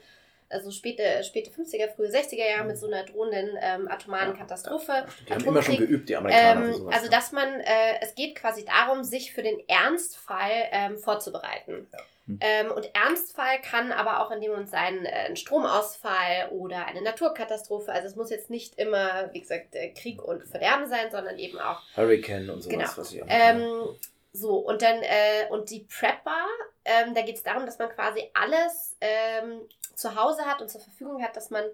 [0.50, 5.06] also späte, späte 50er, frühe 60er Jahre mit so einer drohenden ähm, atomaren Katastrophe.
[5.28, 5.78] Die haben immer schon Atomkrieg.
[5.88, 6.66] geübt, die Amerikaner.
[6.66, 7.10] Ähm, sowas, also, ne?
[7.10, 11.86] dass man, äh, es geht quasi darum, sich für den Ernstfall ähm, vorzubereiten.
[12.26, 12.38] Hm.
[12.40, 17.02] Ähm, und Ernstfall kann aber auch in dem Moment sein, äh, ein Stromausfall oder eine
[17.02, 17.90] Naturkatastrophe.
[17.90, 21.58] Also es muss jetzt nicht immer, wie gesagt, äh, Krieg und Verderben sein, sondern eben
[21.58, 22.90] auch Hurricane und sowas, Genau.
[22.96, 23.88] was ich auch ähm,
[24.32, 26.46] so, und dann, äh, und die Prepper,
[26.84, 29.62] ähm, da geht es darum, dass man quasi alles ähm,
[29.98, 31.64] zu Hause hat und zur Verfügung hat, dass man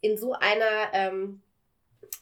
[0.00, 1.42] in so einer, ähm,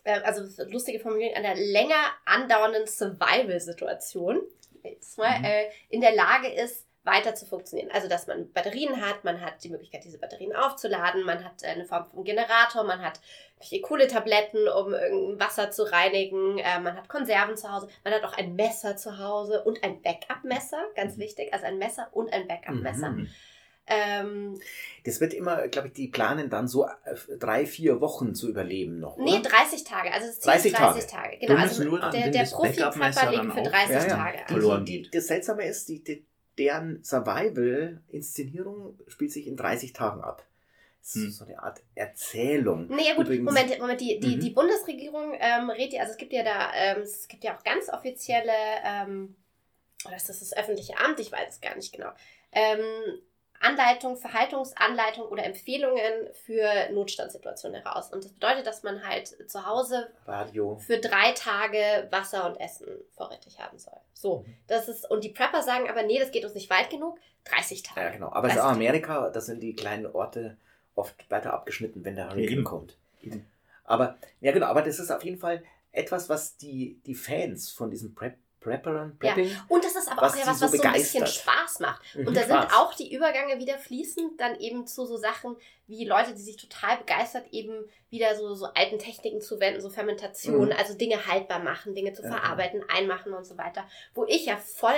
[0.03, 4.43] äh, also lustige Formulierung, einer länger andauernden Survival-Situation,
[5.17, 5.45] mal, Mhm.
[5.45, 7.91] äh, in der Lage ist, weiter zu funktionieren.
[7.93, 11.85] Also, dass man Batterien hat, man hat die Möglichkeit, diese Batterien aufzuladen, man hat eine
[11.85, 13.21] Form von Generator, man hat
[13.83, 18.37] Kohletabletten, um irgendein Wasser zu reinigen, äh, man hat Konserven zu Hause, man hat auch
[18.37, 23.11] ein Messer zu Hause und ein Backup-Messer, ganz wichtig, also ein Messer und ein Backup-Messer.
[23.11, 23.29] Mhm.
[23.87, 24.59] Ähm,
[25.05, 28.99] Das wird immer, glaube ich, die planen dann so äh, drei, vier Wochen zu überleben
[28.99, 29.19] noch.
[29.19, 29.51] nee, oder?
[29.51, 31.39] 30 Tage, also das Ziel 30 ist 30 Tage.
[31.39, 32.49] Genau, Du musst also nur der, der dann liegt für
[32.89, 34.17] auch- 30 Ja, ja.
[34.17, 34.39] Tage.
[34.47, 36.25] Verloren die, die, das Seltsame ist, die, die,
[36.57, 40.45] deren Survival-Inszenierung spielt sich in 30 Tagen ab.
[41.03, 41.31] Das ist Hm.
[41.33, 42.87] so eine Art Erzählung.
[42.89, 44.41] Nee, ja gut, Übrigens- Moment, Moment, die, die, Mhm.
[44.41, 47.63] die Bundesregierung ähm, rät ja, also es gibt ja da, ähm, es gibt ja auch
[47.63, 48.53] ganz offizielle,
[48.85, 49.37] ähm,
[50.07, 52.09] oder ist das das öffentliche Amt, ich weiß es gar nicht genau,
[52.53, 52.81] ähm,
[53.65, 58.13] Anleitung, Verhaltungsanleitung oder Empfehlungen für Notstandssituationen heraus.
[58.13, 60.77] Und das bedeutet, dass man halt zu Hause Radio.
[60.79, 63.97] für drei Tage Wasser und Essen vorrätig haben soll.
[64.13, 64.55] So, Mhm.
[64.67, 67.83] das ist, und die Prepper sagen aber, nee, das geht uns nicht weit genug, 30
[67.83, 68.01] Tage.
[68.01, 68.29] Ja, genau.
[68.33, 68.75] Aber es ist 30 auch.
[68.77, 70.57] Amerika, da sind die kleinen Orte
[70.95, 72.65] oft weiter abgeschnitten, wenn der Hurricane eben.
[72.65, 72.97] kommt.
[73.23, 73.47] Eben.
[73.85, 77.91] Aber, ja genau, aber das ist auf jeden Fall etwas, was die, die Fans von
[77.91, 79.35] diesen Prep Preppern, Ja.
[79.35, 79.55] Prepping.
[79.69, 81.27] Und das ist aber was auch ja sie was, so was so ein bisschen.
[81.27, 82.03] Spaß macht.
[82.17, 82.73] Mhm, Und da sind Spaß.
[82.75, 86.97] auch die Übergänge wieder fließend, dann eben zu so Sachen wie Leute, die sich total
[86.97, 90.75] begeistert, eben wieder so, so alten Techniken zu wenden, so Fermentation, Mhm.
[90.79, 93.87] also Dinge haltbar machen, Dinge zu Ja, verarbeiten, einmachen und so weiter.
[94.15, 94.95] Wo ich ja voll,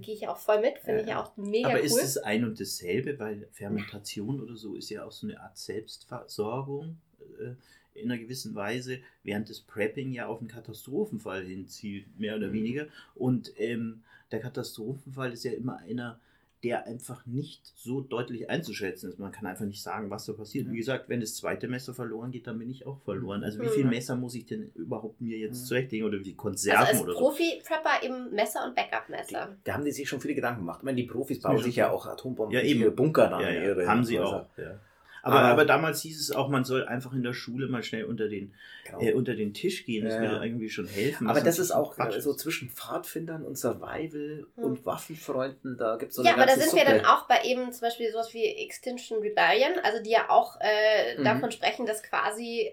[0.00, 1.22] gehe ich ja auch voll mit, finde Ja, ich ja ja.
[1.24, 1.84] auch mega Aber cool.
[1.84, 5.58] ist es ein und dasselbe, weil Fermentation oder so ist ja auch so eine Art
[5.58, 7.00] Selbstversorgung
[7.40, 7.54] äh,
[7.98, 12.52] in einer gewissen Weise, während das Prepping ja auf einen Katastrophenfall hinzielt, mehr oder Mhm.
[12.54, 12.86] weniger.
[13.14, 16.18] Und ähm, der Katastrophenfall ist ja immer einer,
[16.64, 19.20] der einfach nicht so deutlich einzuschätzen ist.
[19.20, 20.66] Man kann einfach nicht sagen, was da passiert.
[20.66, 20.72] Ja.
[20.72, 23.44] Wie gesagt, wenn das zweite Messer verloren geht, dann bin ich auch verloren.
[23.44, 23.70] Also wie Mhm.
[23.70, 25.66] viel Messer muss ich denn überhaupt mir jetzt Mhm.
[25.66, 27.18] zurechtlegen oder wie Konserven also als oder so?
[27.20, 29.56] Profi-Prepper eben Messer und Backup-Messer.
[29.62, 30.80] Da haben die sich schon viele Gedanken gemacht.
[30.80, 32.80] Ich meine, die Profis bauen mir sich ja auch Atombomben, Ja, in eben.
[32.80, 33.40] ihre Bunker dann.
[33.40, 34.42] Ja, ja, ihre haben sie Häuser.
[34.52, 34.58] auch.
[34.58, 34.80] Ja.
[35.22, 38.04] Aber, Aber- aber damals hieß es auch, man soll einfach in der Schule mal schnell
[38.04, 38.54] unter den,
[38.84, 39.00] Genau.
[39.00, 40.04] äh, unter den Tisch gehen.
[40.04, 40.42] Das Ja, würde ja.
[40.44, 41.28] irgendwie schon helfen.
[41.28, 44.64] Aber das ist auch Quatsch so zwischen Pfadfindern und Survival Hm.
[44.64, 46.96] und Waffenfreunden, da gibt es so ja, eine aber da sind wir Suppe.
[46.98, 51.18] dann auch bei eben zum Beispiel sowas wie Extinction Rebellion, also die ja auch äh,
[51.18, 51.24] Mhm.
[51.24, 52.72] davon sprechen, dass quasi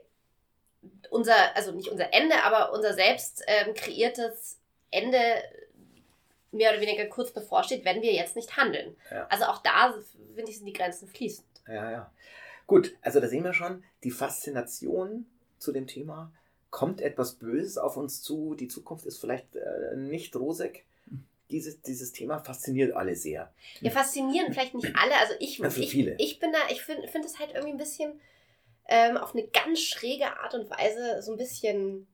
[1.10, 4.60] unser, also nicht unser Ende, aber unser selbst ähm, kreiertes
[4.91, 5.17] Ende
[6.51, 8.95] mehr oder weniger kurz bevorsteht, wenn wir jetzt nicht handeln.
[9.12, 9.27] Ja.
[9.29, 9.93] Also auch da,
[10.36, 11.45] finde ich, sind die Grenzen fließend.
[11.67, 12.12] Ja, ja.
[12.67, 15.25] Gut, also da sehen wir schon, die Faszination
[15.60, 16.32] zu dem Thema,
[16.69, 20.86] kommt etwas Böses auf uns zu, die Zukunft ist vielleicht äh, nicht rosig.
[21.51, 23.54] Dieses, dieses Thema fasziniert alle sehr.
[23.80, 25.15] Ja, faszinieren vielleicht nicht alle.
[25.17, 28.19] Also ich, Ja, ich, ich bin da, ich finde find es halt irgendwie ein bisschen
[28.88, 32.08] ähm, auf eine ganz schräge Art und Weise so ein bisschen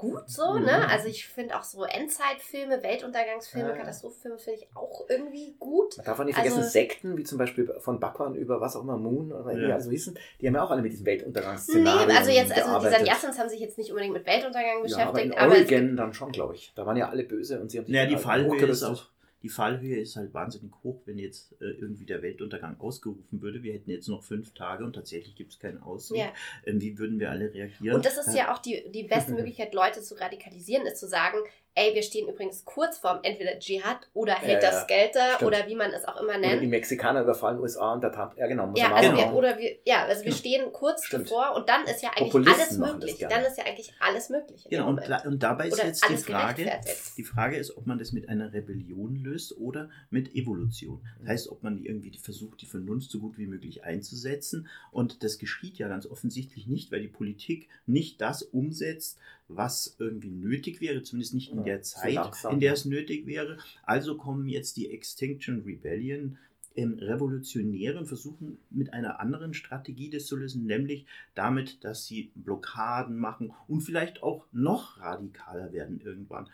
[0.00, 0.64] gut so, Mhm.
[0.64, 0.88] ne?
[0.88, 3.80] Also ich finde auch so Endzeitfilme, Weltuntergangsfilme, Ja, ja.
[3.80, 5.96] Katastrophenfilme finde ich auch irgendwie gut.
[5.98, 8.82] Man darf auch nicht vergessen, Also- Sekten, wie zum Beispiel von Backwaren über was auch
[8.82, 9.74] immer, Moon oder Ja.
[9.74, 12.88] alle so hießen, die haben ja auch alle mit diesem Nee, Weltuntergangsszenario also jetzt, also
[12.88, 12.94] die.
[12.94, 15.96] Sanyassins haben sich jetzt nicht unbedingt mit Weltuntergang Ja, aber beschäftigt, in aber, gibt, Oregon
[15.96, 16.72] dann schon, glaube ich.
[16.74, 19.04] Da waren ja alle böse und sie haben sich Naja, die halt Fallhöhe ist auch,
[19.42, 23.62] die Fallhöhe ist halt wahnsinnig hoch, wenn jetzt äh, irgendwie der Weltuntergang ausgerufen würde.
[23.62, 26.18] Wir hätten jetzt noch fünf Tage und tatsächlich gibt es keinen Ausweg.
[26.18, 26.32] ja.
[26.66, 27.96] Ähm, wie würden wir alle reagieren?
[27.96, 31.38] Und das ist ja auch die, die beste Möglichkeit, Leute zu radikalisieren, ist zu sagen,
[31.74, 34.86] ey, wir stehen übrigens kurz vorm entweder Dschihad oder hält das.
[34.86, 35.42] Geld da Stimmt.
[35.48, 36.70] oder wie man es auch immer Oder die nennt.
[36.70, 38.36] Mexikaner überfallen USA und der Trump.
[38.36, 38.66] Ja, genau.
[38.66, 39.36] Muss Ja, man also auch wir, machen.
[39.36, 41.26] oder wir, ja, also wir stehen kurz Stimmt.
[41.30, 43.26] davor und dann ist ja eigentlich Populisten alles möglich.
[43.28, 44.66] Dann ist ja eigentlich alles möglich.
[44.68, 46.70] Genau, und, und dabei ist Oder jetzt die Frage,
[47.16, 51.00] die Frage ist, ob man das mit einer Rebellion löst oder mit Evolution.
[51.20, 54.68] Das heißt, ob man die irgendwie versucht, die Vernunft so gut wie möglich einzusetzen.
[54.90, 60.30] Und das geschieht ja ganz offensichtlich nicht, weil die Politik nicht das umsetzt, was irgendwie
[60.30, 62.54] nötig wäre, zumindest nicht in Ja, der Zeit, langsam.
[62.54, 63.58] in der es nötig wäre.
[63.84, 66.38] Also kommen jetzt die Extinction Rebellion
[66.76, 71.04] ähm, Revolutionäre und versuchen mit einer anderen Strategie das zu lösen, nämlich
[71.34, 76.48] damit, dass sie Blockaden machen und vielleicht auch noch radikaler werden irgendwann.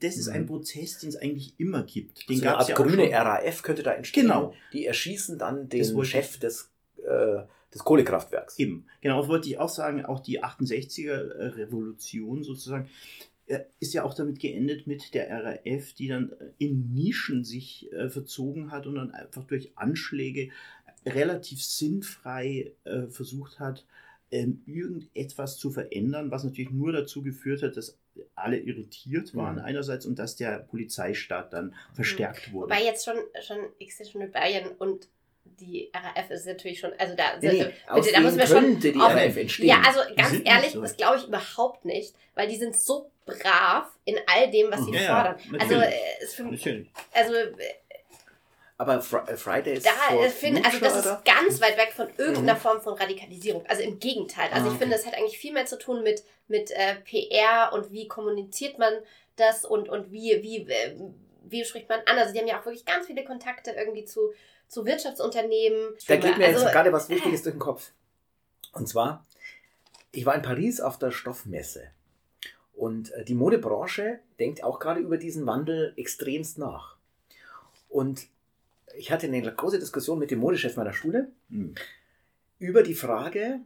[0.00, 0.34] Das ist Mhm.
[0.34, 2.28] ein Prozess, den es eigentlich immer gibt.
[2.28, 3.12] Den so eine gab's Art ja grüne schon.
[3.14, 4.26] RAF könnte da entstehen.
[4.28, 4.54] Genau.
[4.72, 7.42] Die erschießen dann den Chef des, äh,
[7.74, 8.56] des Kohlekraftwerks.
[8.60, 12.88] Eben, genau, das wollte ich auch sagen, auch die 68er Revolution sozusagen äh,
[13.80, 18.08] ist ja auch damit geendet mit der RAF, die dann äh, in Nischen sich äh,
[18.08, 20.50] verzogen hat und dann einfach durch Anschläge
[21.06, 23.84] relativ sinnfrei äh, versucht hat,
[24.30, 27.98] ähm, irgendetwas zu verändern, was natürlich nur dazu geführt hat, dass
[28.34, 29.62] alle irritiert waren Mhm.
[29.64, 32.72] einerseits und dass der Polizeistaat dann verstärkt wurde.
[32.72, 35.08] Wobei jetzt schon, schon Extinction Rebellion und
[35.44, 38.72] die RAF ist natürlich schon, also da, Nee, nee, bitte, aus da müssen wir denen
[38.72, 39.66] schon die auf- RAF entstehen.
[39.68, 40.80] Ja, also ganz ehrlich, so.
[40.82, 44.92] das glaube ich überhaupt nicht, weil die sind so brav in all dem, was sie
[44.92, 45.60] Ja, ja, fordern.
[45.60, 45.94] also, natürlich.
[45.94, 46.90] äh, ist für, Natürlich.
[47.12, 47.34] also
[48.76, 52.58] Aber äh, Fridays da äh, finde, also das ist ganz weit weg von irgendeiner Mhm.
[52.60, 53.64] Form von Radikalisierung.
[53.68, 54.48] Also im Gegenteil.
[54.52, 54.78] Also Ah, ich okay.
[54.80, 58.78] finde, es hat eigentlich viel mehr zu tun mit, mit äh, PR und wie kommuniziert
[58.78, 58.92] man
[59.36, 60.96] das und, und wie, wie, äh,
[61.44, 62.18] wie spricht man an.
[62.18, 64.32] Also die haben ja auch wirklich ganz viele Kontakte irgendwie zu,
[64.74, 65.94] zu Wirtschaftsunternehmen.
[66.08, 67.92] Da geht mir also, jetzt gerade was Wichtiges durch den Kopf.
[68.72, 69.24] Und zwar,
[70.12, 71.84] ich war in Paris auf der Stoffmesse.
[72.74, 76.96] Und äh, die Modebranche denkt auch gerade über diesen Wandel extremst nach.
[77.88, 78.26] Und
[78.96, 81.74] ich hatte eine große Diskussion mit dem Modechef meiner Schule Mhm.
[82.58, 83.60] über die Frage,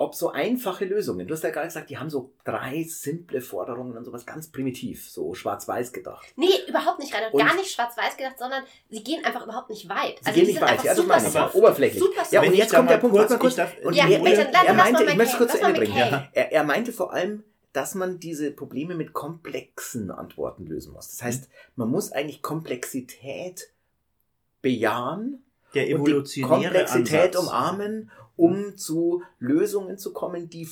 [0.00, 3.96] ob so einfache Lösungen, du hast ja gerade gesagt, die haben so drei simple Forderungen
[3.96, 6.24] und sowas ganz primitiv, so schwarz-weiß gedacht.
[6.36, 7.36] Nee, überhaupt nicht, Reinhard.
[7.36, 10.20] Gar nicht schwarz-weiß gedacht, sondern sie gehen einfach überhaupt nicht weit.
[10.20, 12.00] Sie Also gehen nicht weit, ja, das meine ich, soft, oberflächlich.
[12.00, 13.52] Super Ja, und jetzt kommt der Punkt, kurz- kurz.
[13.52, 15.94] ich darf- Und Ja, er, bitte, er, meinte, ich möchte es kurz zu Ende bringen.
[15.98, 16.28] McCain.
[16.32, 21.08] Er, er meinte vor allem, dass man diese Probleme mit komplexen Antworten lösen muss.
[21.10, 23.72] Das heißt, man muss eigentlich Komplexität
[24.62, 25.42] bejahen
[25.74, 27.42] Der und die evolutionäre Komplexität Ansatz.
[27.42, 30.66] umarmen, um zu Lösungen zu kommen, die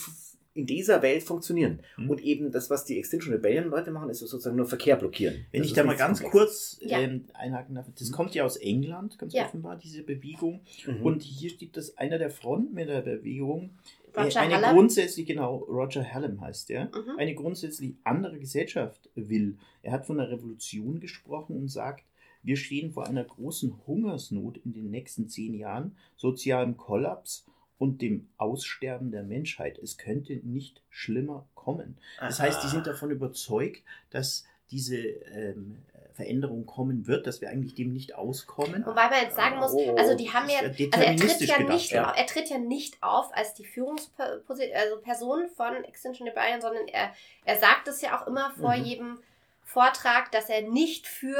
[0.54, 1.80] in dieser Welt funktionieren.
[1.98, 2.08] Mhm.
[2.08, 5.44] Und eben das, was die Extinction Rebellion Leute machen, ist sozusagen nur Verkehr blockieren.
[5.52, 6.98] Wenn Das ich da mal ganz kurz Ja.
[6.98, 8.14] ähm, einhaken darf, das Mhm.
[8.14, 9.44] kommt ja aus England, ganz Ja.
[9.44, 10.62] offenbar, diese Bewegung.
[10.86, 11.02] Mhm.
[11.02, 13.70] Und hier steht, dass einer der Frontmänner der Bewegung
[14.14, 14.74] äh, Roger eine Hallam.
[14.74, 17.18] grundsätzlich, genau, Roger Hallam heißt der, Mhm.
[17.18, 19.58] eine grundsätzlich andere Gesellschaft will.
[19.82, 22.04] Er hat von einer Revolution gesprochen und sagt,
[22.42, 27.44] wir stehen vor einer großen Hungersnot in den nächsten zehn Jahren, sozialem Kollaps
[27.78, 29.78] und dem Aussterben der Menschheit.
[29.78, 31.98] Es könnte nicht schlimmer kommen.
[32.20, 35.82] Das heißt, die sind davon überzeugt, dass diese ähm,
[36.14, 38.84] Veränderung kommen wird, dass wir eigentlich dem nicht auskommen.
[38.86, 41.74] Wobei man jetzt sagen muss, Oh, also die haben ja, also er tritt ja gedacht,
[41.74, 42.10] nicht, ja.
[42.16, 47.12] er tritt ja nicht auf als die Führungsperson also Person von Extinction Rebellion, sondern er,
[47.44, 48.84] er sagt es ja auch immer vor Mhm.
[48.84, 49.18] jedem
[49.62, 51.36] Vortrag, dass er nicht für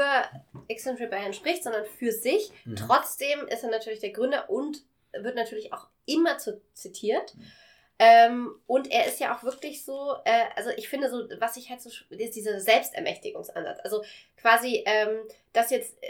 [0.67, 2.51] Extinction Rebellion spricht, sondern für sich.
[2.65, 2.75] Mhm.
[2.75, 7.35] Trotzdem ist er natürlich der Gründer und wird natürlich auch immer zu, zitiert.
[7.35, 7.43] Mhm.
[7.99, 11.69] Ähm, und er ist ja auch wirklich so, äh, also ich finde so, was ich
[11.71, 13.79] halt so, ist dieser Selbstermächtigungsansatz.
[13.83, 14.03] Also
[14.39, 15.09] quasi, ähm,
[15.53, 16.07] dass jetzt, äh,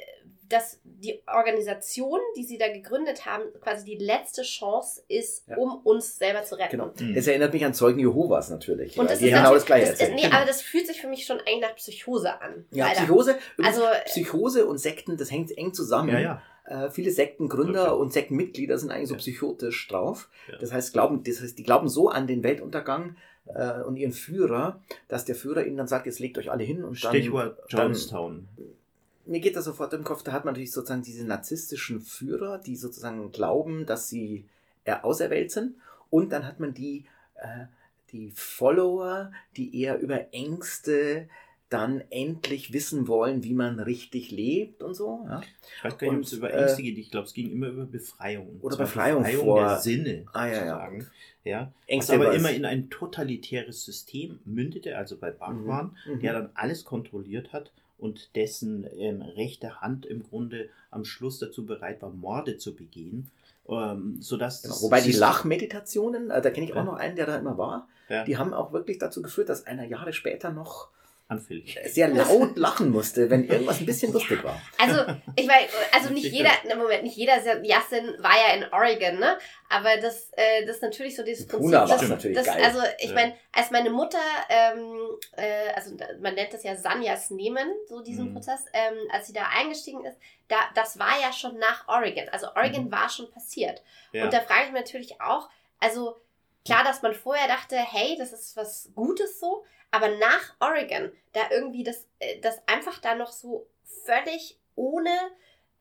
[0.49, 5.57] dass die Organisation, die sie da gegründet haben, quasi die letzte Chance ist, Ja.
[5.57, 6.71] um uns selber zu retten.
[6.71, 6.91] Genau.
[6.99, 7.15] Mhm.
[7.15, 8.97] Das erinnert mich an Zeugen Jehovas natürlich.
[8.97, 10.36] Und das die ist genau das Gleiche das ist, nee, Genau.
[10.38, 12.65] aber das fühlt sich für mich schon eigentlich nach Psychose an.
[12.71, 12.99] ja, leider.
[13.01, 16.10] Psychose, Also, äh, Psychose und Sekten, das hängt eng zusammen.
[16.10, 16.41] Ja, ja.
[16.67, 18.01] Äh, viele Sektengründer Okay.
[18.01, 20.30] und Sektenmitglieder sind eigentlich so psychotisch drauf.
[20.60, 24.82] Das heißt, glauben, das heißt, die glauben so an den Weltuntergang äh, und ihren Führer,
[25.08, 27.12] dass der Führer ihnen dann sagt, jetzt legt euch alle hin und dann.
[27.13, 28.47] Stichwort dann- Jonestown.
[29.25, 32.75] Mir geht das sofort im Kopf, da hat man natürlich sozusagen diese narzisstischen Führer, die
[32.77, 34.45] sozusagen glauben, dass sie
[34.86, 35.75] äh, auserwählt sind.
[36.10, 37.65] Und dann hat man die, äh,
[38.12, 41.27] die Follower, die eher über Ängste
[41.69, 45.25] dann endlich wissen wollen, wie man richtig lebt und so.
[45.27, 45.41] Ja?
[45.77, 46.97] Ich weiß gar nicht, ob es über äh, Ängste geht.
[46.97, 48.60] Ich glaube, es ging immer über Befreiung.
[48.62, 50.60] Oder Befreiung Befreiung vor- der Sinne, Ah, ja, ja.
[50.60, 51.08] sozusagen.
[51.43, 51.71] Ja.
[51.88, 56.19] Ängste was aber immer in ein totalitäres System mündete, also bei Bhagwan, Mhm.
[56.21, 61.65] der dann alles kontrolliert hat und dessen ähm, rechte Hand im Grunde am Schluss dazu
[61.65, 63.30] bereit war, Morde zu begehen.
[63.69, 64.75] Ähm, sodass Genau.
[64.82, 66.84] Wobei die Lachmeditationen, äh, da kenne ich auch Ja.
[66.86, 68.23] noch einen, der da immer war, Ja.
[68.23, 70.89] die haben auch wirklich dazu geführt, dass einer Jahre später noch
[71.30, 71.78] anfällig.
[71.86, 74.62] sehr laut lachen musste, wenn irgendwas ein bisschen lustig war.
[74.78, 75.02] Also,
[75.36, 79.38] ich meine, also nicht jeder, ne, Moment, nicht jeder Yasin war ja in Oregon, ne?
[79.70, 81.66] Aber das, äh, das ist natürlich so dieses In Prinzip.
[81.72, 82.63] Puna das, natürlich das, geil.
[82.63, 83.16] Also, ich Ja.
[83.16, 84.18] meine, als meine Mutter,
[84.50, 85.00] ähm,
[85.36, 88.34] äh, also man nennt das ja Sanyas nehmen, so diesen Mhm.
[88.34, 92.30] Prozess, ähm, als sie da eingestiegen ist, da, das war ja schon nach Oregon.
[92.32, 92.92] Also Oregon Mhm.
[92.92, 93.82] war schon passiert.
[94.13, 94.24] Ja.
[94.24, 96.16] Und da frage ich mich natürlich auch, also
[96.67, 101.41] klar, dass man vorher dachte, hey, das ist was Gutes so, aber nach Oregon, da
[101.51, 103.67] irgendwie das, äh, das einfach da noch so
[104.06, 105.10] völlig ohne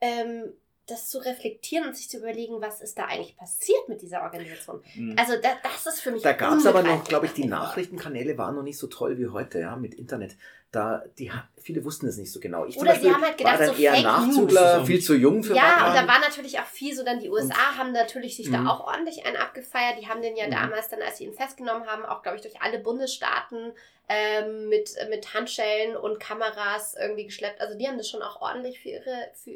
[0.01, 0.53] ähm,
[0.87, 4.81] das zu reflektieren und sich zu überlegen, was ist da eigentlich passiert mit dieser Organisation.
[4.95, 5.15] Mhm.
[5.19, 7.45] Also da, das ist für mich Da gab es aber noch, glaube ich, die.
[7.45, 10.35] Nachrichtenkanäle waren noch nicht so toll wie heute, ja, mit Internet.
[10.71, 12.65] Da, die, viele wussten es nicht so genau.
[12.65, 14.87] Ich Oder Beispiel sie haben halt gedacht, war dann so eher Fake News.
[14.87, 17.77] viel zu jung für Ja, und da war natürlich auch viel so dann die USA
[17.77, 18.67] haben natürlich sich da Mhm.
[18.67, 19.95] auch ordentlich einen abgefeiert.
[20.01, 20.51] Die haben den ja Mhm.
[20.51, 23.71] damals dann, als sie ihn festgenommen haben, auch glaube ich durch alle Bundesstaaten
[24.09, 27.59] ähm, mit, mit Handschellen und Kameras irgendwie geschleppt.
[27.61, 29.51] Also die haben das schon auch ordentlich für ihre, für,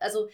[0.00, 0.28] also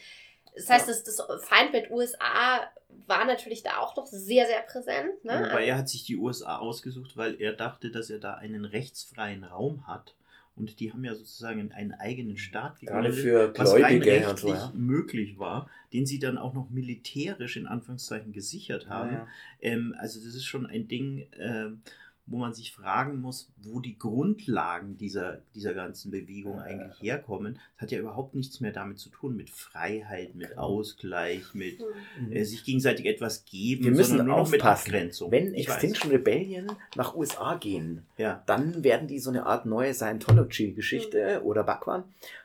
[0.55, 2.71] das heißt, das, das Feindbild USA
[3.07, 5.25] war natürlich da auch noch sehr, sehr präsent.
[5.25, 5.49] Ne?
[5.49, 9.45] Wobei er hat sich die USA ausgesucht, weil er dachte, dass er da einen rechtsfreien
[9.45, 10.15] Raum hat.
[10.55, 14.71] Und die haben ja sozusagen einen eigenen Staat Gerade gegründet, für was rein rechtlich ja.
[14.75, 19.13] möglich war, den sie dann auch noch militärisch in Anführungszeichen gesichert haben.
[19.13, 19.29] Ja,
[19.61, 21.81] Ähm, also das ist schon ein Ding, ähm,
[22.27, 26.63] wo man sich fragen muss, wo die Grundlagen dieser, dieser ganzen Bewegung Ja.
[26.63, 27.59] eigentlich herkommen.
[27.75, 30.63] Das hat ja überhaupt nichts mehr damit zu tun, mit Freiheit, mit Genau.
[30.63, 32.27] Ausgleich, mit Hm.
[32.29, 32.33] Mhm.
[32.33, 34.87] äh, sich gegenseitig etwas geben, Wir müssen sondern nur noch mit aufpassen.
[34.95, 35.33] Abgrenzung.
[35.33, 35.75] Wenn Ich weiß.
[35.83, 38.43] Extinction Rebellion nach USA gehen, Ja.
[38.47, 41.47] dann werden die so eine Art neue Scientology-Geschichte Mhm.
[41.47, 42.05] oder Bhagwan,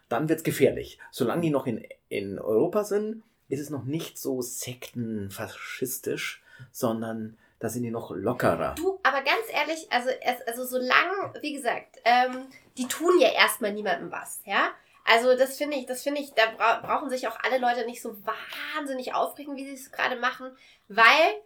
[0.09, 0.97] dann wird's gefährlich.
[1.11, 7.69] Solange die noch in, in Europa sind, ist es noch nicht so sektenfaschistisch, sondern da
[7.69, 8.75] sind die noch lockerer.
[8.75, 10.09] Du, aber ganz ehrlich, also,
[10.45, 14.69] also solange, wie gesagt, ähm, die tun ja erstmal niemandem was, ja.
[15.05, 18.01] Also das finde ich, das finde ich, da bra brauchen sich auch alle Leute nicht
[18.01, 20.55] so wahnsinnig aufregen, wie sie es gerade machen,
[20.89, 21.41] weil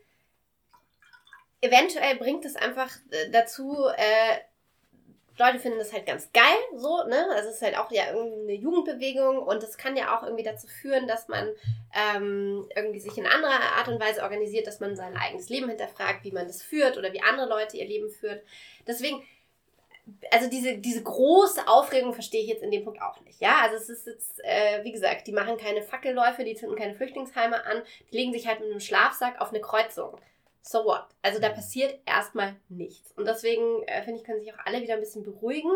[1.61, 4.39] eventuell bringt es einfach äh, dazu, äh,
[5.37, 6.43] Leute finden das halt ganz geil,
[6.75, 7.25] so, ne?
[7.31, 10.43] Also es ist halt auch ja irgendwie eine Jugendbewegung und es kann ja auch irgendwie
[10.43, 11.49] dazu führen, dass man
[11.95, 16.23] ähm, irgendwie sich in anderer Art und Weise organisiert, dass man sein eigenes Leben hinterfragt,
[16.23, 18.43] wie man das führt oder wie andere Leute ihr Leben führt.
[18.85, 19.25] Deswegen,
[20.31, 23.39] also diese, diese große Aufregung verstehe ich jetzt in dem Punkt auch nicht.
[23.39, 26.95] Ja, also es ist jetzt, äh, wie gesagt, die machen keine Fackelläufe, die zünden keine
[26.95, 30.17] Flüchtlingsheime an, die legen sich halt mit einem Schlafsack auf eine Kreuzung.
[30.61, 31.05] So what?
[31.21, 33.11] Also da passiert erstmal nichts.
[33.13, 35.71] Und deswegen äh, finde ich, können sich auch alle wieder ein bisschen beruhigen.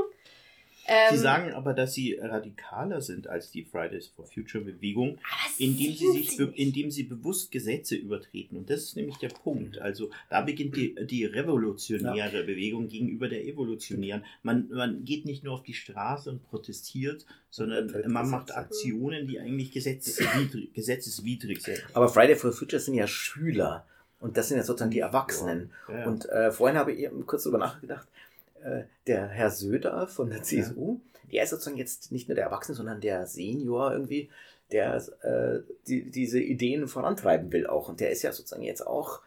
[0.88, 5.54] Ähm, Sie sagen aber, dass sie radikaler sind als die Fridays for Future Bewegung, aber
[5.58, 6.60] indem sie sich, be nicht.
[6.60, 8.56] indem sie bewusst Gesetze übertreten.
[8.56, 9.80] Und das ist nämlich der Punkt.
[9.80, 14.26] Also da beginnt die, die revolutionäre Bewegung gegenüber der evolutionären.
[14.44, 18.56] Man, man geht nicht nur auf die Straße und protestiert, sondern man macht.
[18.56, 21.84] Aktionen, die eigentlich gesetzeswidrig, gesetzeswidrig sind.
[21.94, 23.88] Aber Friday for Future sind ja Schüler.
[24.20, 25.72] Und das sind ja sozusagen die Erwachsenen.
[25.88, 26.06] Ja, ja.
[26.06, 28.08] Und äh, vorhin habe ich eben kurz darüber nachgedacht,
[28.64, 31.00] äh, der Herr Söder von der CSU,
[31.32, 34.30] der ist sozusagen jetzt nicht nur der Erwachsene, sondern der Senior irgendwie,
[34.72, 37.90] der äh, die, diese Ideen vorantreiben will auch.
[37.90, 39.22] Und der ist ja sozusagen jetzt auch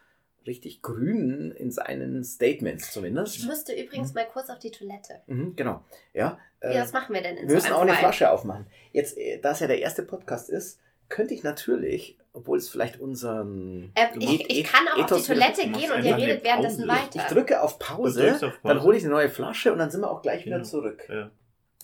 [0.47, 3.45] richtig grün in seinen Statements Ich zumindest.
[3.45, 5.21] müsste übrigens mal kurz auf die Toilette.
[5.27, 5.83] Mhm, genau.
[6.13, 7.93] Ja, äh, Ja, was machen wir denn in wir müssen auch eine?
[7.93, 8.65] Flasche aufmachen.
[8.91, 10.79] Jetzt, äh, da es ja der erste Podcast ist,
[11.09, 15.21] könnte ich natürlich, obwohl es vielleicht unserem Äh, Du ich, ich kann auch auf Ethos
[15.23, 16.99] die Toilette gehen und ihr redet währenddessen Pause.
[17.13, 17.33] Ich weiter.
[17.33, 18.83] drücke auf Pause, auf dann Pause.
[18.83, 21.05] hole ich eine neue Flasche und dann sind wir auch gleich wieder zurück.
[21.09, 21.31] Ja.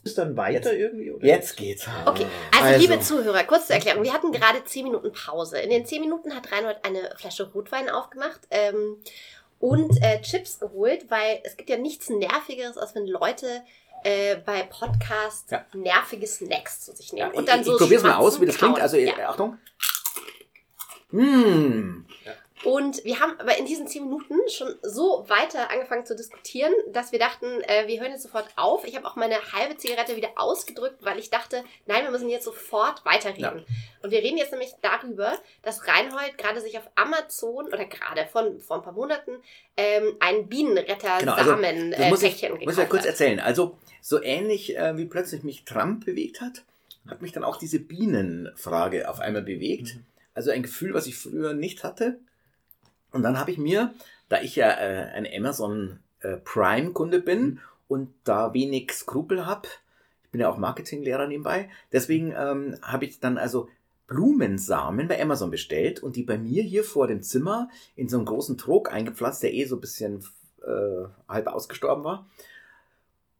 [0.03, 1.11] Ist dann weiter Jetzt- irgendwie?
[1.11, 1.25] Oder?
[1.25, 1.87] Jetzt geht's.
[2.05, 2.79] Okay, also, Also.
[2.79, 4.03] liebe Zuhörer, kurz zur Erklärung.
[4.03, 5.57] Wir hatten gerade 10 Minuten Pause.
[5.57, 8.97] In den 10 Minuten hat Reinhold eine Flasche Rotwein aufgemacht ähm,
[9.57, 13.47] und äh, Chips geholt, weil es gibt ja nichts Nervigeres, als wenn Leute
[14.05, 15.65] äh, bei Podcasts Ja.
[15.73, 17.31] nervige Snacks zu sich nehmen.
[17.31, 18.79] Ja, und dann ich, so ich probier's mal aus, wie das klingt.
[18.79, 19.29] Also, ja.
[19.29, 19.57] Achtung.
[21.09, 22.05] Mmh.
[22.65, 27.11] Und wir haben aber in diesen 10 Minuten schon so weiter angefangen zu diskutieren, dass
[27.11, 28.85] wir dachten, äh, wir hören jetzt sofort auf.
[28.85, 32.45] Ich habe auch meine halbe Zigarette wieder ausgedrückt, weil ich dachte, nein, wir müssen jetzt
[32.45, 33.59] sofort weiterreden.
[33.59, 33.75] Ja.
[34.01, 38.59] Und wir reden jetzt nämlich darüber, dass Reinhold gerade sich auf Amazon oder gerade von
[38.59, 39.33] vor ein paar Monaten
[39.77, 43.09] ähm, ein bienenretter Genau, also, samen äh, muss ich, muss ich ja kurz hat.
[43.09, 43.39] erzählen.
[43.39, 46.63] Also, so ähnlich äh, wie plötzlich mich Trump bewegt hat,
[47.07, 49.95] hat mich dann auch diese Bienenfrage auf einmal bewegt.
[49.95, 50.05] Mhm.
[50.33, 52.19] Also ein Gefühl, was ich früher nicht hatte.
[53.15, 53.93] Und dann habe ich mir,
[54.27, 59.69] da ich ja äh, ein Amazon äh, Prime-Kunde bin und da wenig Skrupel habe,
[60.25, 63.69] ich bin ja auch Marketinglehrer nebenbei, deswegen ähm, habe ich dann also
[64.07, 68.25] Blumensamen bei Amazon bestellt und die bei mir hier vor dem Zimmer in so einen
[68.25, 70.21] großen Trog eingepflanzt, der eh so ein bisschen
[70.61, 72.27] äh, halb ausgestorben war.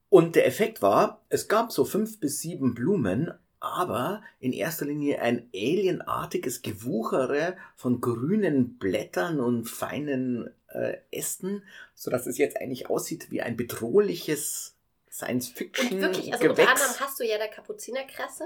[0.07, 3.34] Und der Effekt war, es gab so fünf bis sieben Blumen,
[3.66, 11.63] aber in erster Linie ein alienartiges Gewuchere von grünen Blättern und feinen äh, Ästen,
[11.93, 14.76] sodass es jetzt eigentlich aussieht wie ein bedrohliches
[15.11, 15.93] Science-Fiction.
[15.93, 18.45] Und wirklich, also unter anderem hast du ja der Kapuzinerkresse.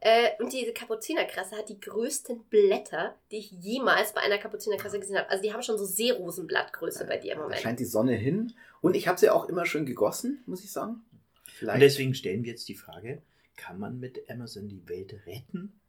[0.00, 5.16] Äh, und diese Kapuzinerkresse hat die größten Blätter, die ich jemals bei einer Kapuzinerkresse gesehen
[5.16, 5.30] habe.
[5.30, 7.60] Also die haben schon so Seerosenblattgröße bei dir im Da Moment.
[7.60, 8.52] scheint die Sonne hin.
[8.80, 11.02] Und ich habe sie auch immer schön gegossen, muss ich sagen.
[11.46, 11.74] Vielleicht.
[11.76, 13.22] Und deswegen stellen wir jetzt die Frage,
[13.56, 15.80] kann man mit Amazon die Welt retten?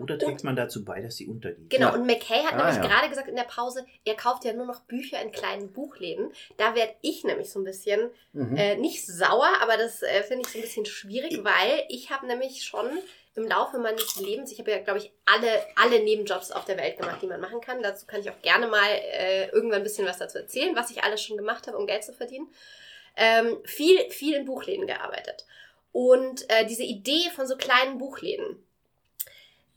[0.00, 1.70] Oder trägt man dazu bei, dass sie untergeht?
[1.70, 1.94] Genau, Ja.
[1.94, 2.82] und McKay hat Ah, nämlich ja.
[2.88, 6.32] gerade gesagt in der Pause, er kauft ja nur noch Bücher in kleinen Buchläden.
[6.56, 8.56] Da werde ich nämlich so ein bisschen, Mhm.
[8.56, 12.26] äh, nicht sauer, aber das äh, finde ich so ein bisschen schwierig, weil ich habe
[12.26, 12.86] nämlich schon
[13.36, 16.98] im Laufe meines Lebens, ich habe ja, glaube ich, alle, alle Nebenjobs auf der Welt
[16.98, 17.80] gemacht, die man machen kann.
[17.82, 21.04] Dazu kann ich auch gerne mal äh, irgendwann ein bisschen was dazu erzählen, was ich
[21.04, 22.48] alles schon gemacht habe, um Geld zu verdienen.
[23.16, 25.46] Ähm, viel, viel in Buchläden gearbeitet.
[25.94, 28.60] Und äh, diese Idee von so kleinen Buchläden,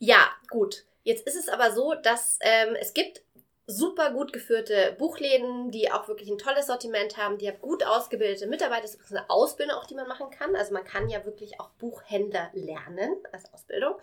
[0.00, 0.84] ja, gut.
[1.04, 3.22] Jetzt ist es aber so, dass ähm, es gibt
[3.68, 8.48] super gut geführte Buchläden, die auch wirklich ein tolles Sortiment haben, die haben gut ausgebildete
[8.48, 8.82] Mitarbeiter.
[8.82, 10.56] Das ist eine Ausbildung auch, die man machen kann.
[10.56, 13.94] Also man kann ja wirklich auch Buchhändler lernen als Ausbildung,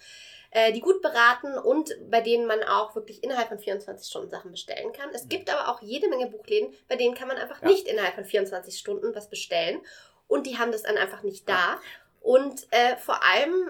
[0.51, 4.51] äh, die gut beraten und bei denen man auch wirklich innerhalb von 24 Stunden Sachen
[4.51, 5.09] bestellen kann.
[5.13, 7.67] Es gibt aber auch jede Menge Buchläden, bei denen kann man einfach Ja.
[7.67, 9.81] nicht innerhalb von 24 Stunden was bestellen
[10.29, 11.79] und die haben das dann einfach nicht da.
[12.25, 13.69] Und äh, vor allem,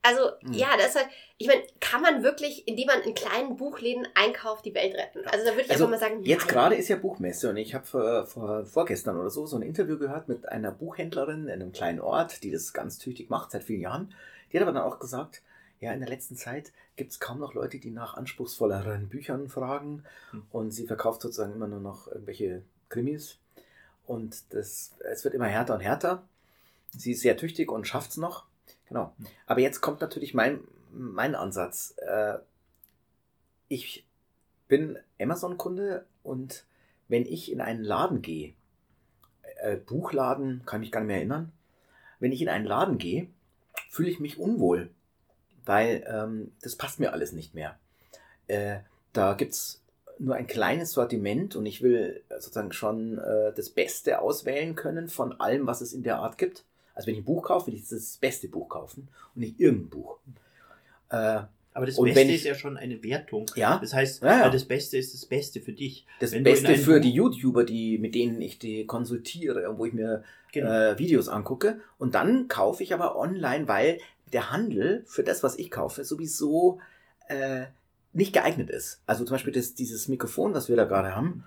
[0.00, 0.54] also Mhm.
[0.54, 4.64] ja, das ist halt, ich meine, kann man wirklich, indem man in kleinen Buchläden einkauft,
[4.64, 5.20] die Welt retten?
[5.26, 6.54] Also da würde ich Also, einfach mal sagen, Jetzt nein.
[6.54, 9.98] gerade ist ja Buchmesse und ich habe vor, vor, vorgestern oder so so ein Interview
[9.98, 13.82] gehört mit einer Buchhändlerin in einem kleinen Ort, die das ganz tüchtig macht seit vielen
[13.82, 14.14] Jahren.
[14.50, 15.42] Die hat aber dann auch gesagt,
[15.80, 20.04] ja, in der letzten Zeit gibt es kaum noch Leute, die nach anspruchsvolleren Büchern fragen
[20.30, 20.46] Hm.
[20.50, 23.38] und sie verkauft sozusagen immer nur noch irgendwelche Krimis
[24.06, 26.26] und das, es wird immer härter und härter.
[26.92, 28.46] Sie ist sehr tüchtig und schafft es noch.
[28.88, 29.14] Genau.
[29.46, 30.60] Aber jetzt kommt natürlich mein,
[30.90, 31.94] mein Ansatz.
[31.98, 32.38] Äh,
[33.68, 34.06] ich
[34.66, 36.64] bin Amazon-Kunde und
[37.08, 38.54] wenn ich in einen Laden gehe,
[39.58, 41.52] äh, Buchladen, kann mich gar nicht mehr erinnern,
[42.20, 43.28] wenn ich in einen Laden gehe,
[43.90, 44.90] fühle ich mich unwohl,
[45.64, 47.78] weil ähm, das passt mir alles nicht mehr.
[48.46, 48.80] Äh,
[49.12, 49.82] da gibt's
[50.18, 55.40] nur ein kleines Sortiment und ich will sozusagen schon äh, das Beste auswählen können von
[55.40, 56.64] allem, was es in der Art gibt.
[56.98, 59.88] Also wenn ich ein Buch kaufe, will ich das beste Buch kaufen und nicht irgendein
[59.90, 60.18] Buch.
[61.10, 61.40] Äh,
[61.74, 63.46] Aber das Und Beste ist ja schon eine Wertung.
[63.54, 64.50] Ja, Das heißt, Ja, ja.
[64.50, 66.06] das Beste ist das Beste für dich.
[66.18, 69.84] das wenn Beste für Buch- die YouTuber, die, mit denen ich die konsultiere und wo
[69.86, 70.70] ich mir Genau.
[70.70, 71.78] äh, Videos angucke.
[71.98, 73.98] Und dann kaufe ich aber online, weil
[74.32, 76.80] der Handel für das, was ich kaufe, sowieso
[77.28, 77.66] äh,
[78.12, 79.00] nicht geeignet ist.
[79.06, 81.44] Also zum Beispiel das, dieses Mikrofon, was wir da gerade haben,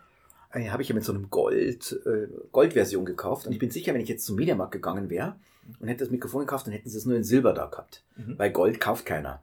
[0.53, 3.45] äh, habe ich ja mit so einem Gold, äh, Goldversion gekauft.
[3.47, 5.35] Und ich bin sicher, wenn ich jetzt zum Mediamarkt gegangen wäre
[5.79, 8.03] und hätte das Mikrofon gekauft, dann hätten sie es nur in Silber da gehabt.
[8.17, 8.37] Mhm.
[8.37, 9.41] Weil Gold kauft keiner.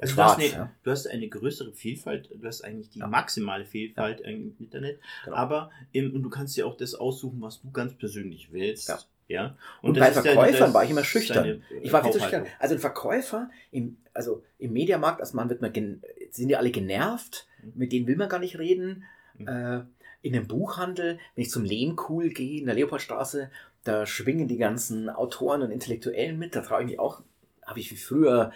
[0.00, 0.70] Also Schwarz, du, hast eine, ja.
[0.82, 3.06] du hast eine größere Vielfalt, du hast eigentlich die Ja.
[3.06, 5.36] maximale Vielfalt im Internet, Genau.
[5.36, 8.88] aber im, und du kannst dir auch das aussuchen, was du ganz persönlich willst.
[8.88, 8.98] Ja.
[9.26, 9.56] Ja.
[9.80, 11.44] Und, das bei Verkäufern das war ich immer schüchtern.
[11.46, 12.44] äh, Ich war viel zu schüchtern.
[12.58, 16.70] Also ein Verkäufer im, also im Mediamarkt, als Mann wird man, gen- sind die alle
[16.70, 17.72] genervt, Mhm.
[17.76, 19.04] mit denen will man gar nicht reden.
[19.38, 19.86] Mhm.
[20.24, 23.50] In einem Buchhandel, wenn ich zum Lehmkuhl gehe, in der Leopoldstraße,
[23.84, 27.20] da schwingen die ganzen Autoren und Intellektuellen mit, da traue ich mich auch,
[27.62, 28.50] habe ich wie früher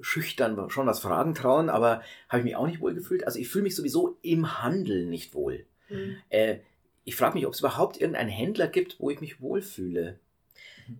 [0.00, 3.26] schüchtern schon was fragen trauen, aber habe ich mich auch nicht wohl gefühlt.
[3.26, 5.66] Also ich fühle mich sowieso im Handel nicht wohl.
[5.88, 6.18] Mhm.
[6.28, 6.58] Äh,
[7.02, 10.20] ich frage mich, ob es überhaupt irgendeinen Händler gibt, wo ich mich wohlfühle.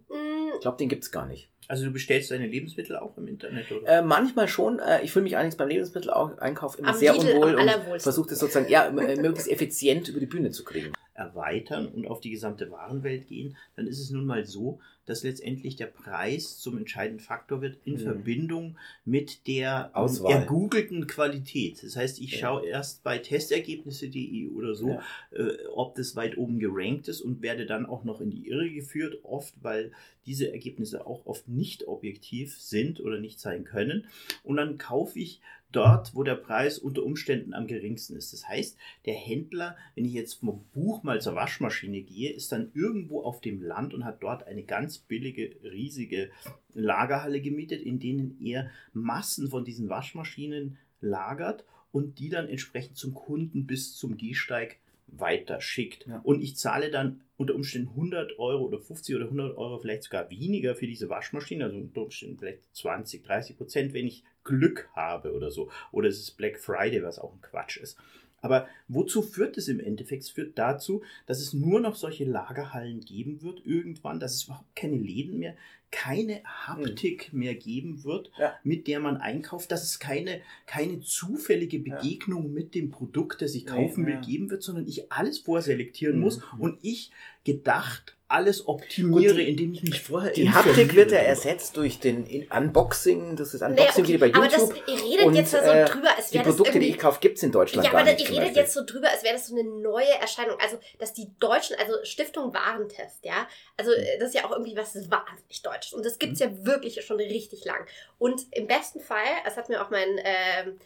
[0.09, 1.52] Mm, Ich glaube, den gibt es gar nicht.
[1.73, 3.89] Also du bestellst deine Lebensmittel auch im Internet, oder?
[3.89, 4.79] Äh, manchmal schon.
[4.79, 8.29] Äh, ich fühle mich allerdings beim Lebensmitteleinkauf immer Am sehr Lidl unwohl am und versuche
[8.29, 10.93] das sozusagen ja, äh, möglichst effizient über die Bühne zu kriegen.
[11.23, 15.75] Erweitern und auf die gesamte Warenwelt gehen, dann ist es nun mal so, dass letztendlich
[15.77, 17.99] der Preis zum entscheidenden Faktor wird in Mhm.
[17.99, 20.41] Verbindung mit der ähm, Auswahl.
[20.43, 21.83] ergoogelten Qualität.
[21.83, 22.39] Das heißt, ich Ja.
[22.39, 25.03] schaue erst bei testergebnisse.de oder so, Ja.
[25.33, 28.71] äh, ob das weit oben gerankt ist und werde dann auch noch in die Irre
[28.71, 29.93] geführt, oft weil
[30.27, 34.07] diese Ergebnisse auch oft nicht objektiv sind oder nicht sein können.
[34.45, 35.41] Und dann kaufe ich
[35.73, 38.33] dort, wo der Preis unter Umständen am geringsten ist.
[38.33, 42.71] Das heißt, der Händler, wenn ich jetzt vom Buch mal zur Waschmaschine gehe, ist dann
[42.75, 46.31] irgendwo auf dem Land und hat dort eine ganz billige, riesige
[46.75, 53.15] Lagerhalle gemietet, in denen er Massen von diesen Waschmaschinen lagert und die dann entsprechend zum
[53.15, 56.07] Kunden bis zum Gehsteig weiter schickt.
[56.07, 56.21] Ja.
[56.21, 60.31] Und ich zahle dann unter Umständen 100 Euro oder 50 oder 100 Euro, vielleicht sogar
[60.31, 65.33] weniger für diese Waschmaschine, also unter Umständen vielleicht 20, 30 Prozent, wenn ich Glück habe
[65.33, 65.71] oder so.
[65.91, 67.99] Oder es ist Black Friday, was auch ein Quatsch ist.
[68.41, 70.25] Aber wozu führt es im Endeffekt?
[70.25, 74.75] Es führt dazu, dass es nur noch solche Lagerhallen geben wird irgendwann, dass es überhaupt
[74.75, 75.57] keine Läden mehr,
[75.93, 78.55] keine Haptik mehr geben wird, Ja.
[78.65, 81.97] mit der man einkauft, dass es keine, keine zufällige Ja.
[81.97, 84.21] Begegnung mit dem Produkt, das ich Nee, kaufen will, ja.
[84.21, 86.23] geben wird, sondern ich alles vorselektieren Mhm.
[86.23, 87.13] muss und ich
[87.45, 92.01] gedacht alles optimiere, Gut, die- indem ich mich vorher Die Haptik wird ja ersetzt durch
[92.01, 94.83] den In- Unboxing, das ist Nee, Unboxing okay, wie bei aber das, YouTube.
[94.89, 96.99] ihr redet Und, jetzt da so äh, drüber, als die wäre das Produkte, die ich
[96.99, 98.21] kaufe, gibt es in Deutschland Ja, gar aber nicht.
[98.23, 98.63] ihr redet Beispiel.
[98.63, 100.57] jetzt so drüber, als wäre das so eine neue Erscheinung.
[100.61, 103.99] Also, dass die Deutschen, also Stiftung Warentest, ja, also Mhm.
[104.03, 105.93] äh, das ist ja auch irgendwie was wahnsinnig Deutsches.
[105.93, 107.87] Und das gibt es ja wirklich schon richtig lang.
[108.19, 110.79] Und im besten Fall, das hat mir auch mein ähm,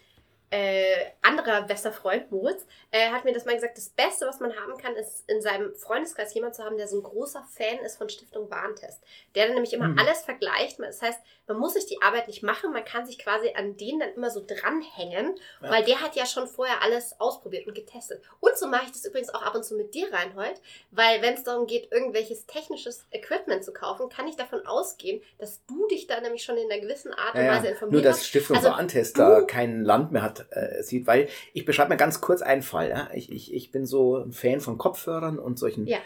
[0.49, 4.55] äh, anderer bester Freund, Moritz, äh, hat mir das mal gesagt, das Beste, was man
[4.55, 7.97] haben kann, ist in seinem Freundeskreis jemand zu haben, der so ein großer Fan ist
[7.97, 9.03] von Stiftung Warentest.
[9.35, 9.99] Der dann nämlich immer Mhm.
[9.99, 10.79] alles vergleicht.
[10.79, 13.99] Das heißt, man muss sich die Arbeit nicht machen, man kann sich quasi an den
[13.99, 15.69] dann immer so dranhängen, Ja.
[15.69, 18.21] weil der hat ja schon vorher alles ausprobiert und getestet.
[18.39, 21.33] Und so mache ich das übrigens auch ab und zu mit dir, Reinhold, weil wenn
[21.33, 26.07] es darum geht, irgendwelches technisches Equipment zu kaufen, kann ich davon ausgehen, dass du dich
[26.07, 27.71] da nämlich schon in einer gewissen Art und Ja, Weise ja.
[27.71, 28.25] informiert Nur, dass.
[28.25, 32.21] Stiftung Also, Warentest da kein Land mehr hat, äh, sieht, weil ich beschreibe mal ganz
[32.21, 32.89] kurz einen Fall.
[32.89, 33.09] Ja?
[33.13, 35.97] Ich, ich, ich bin so ein Fan von Kopfhörern und solchen Ja.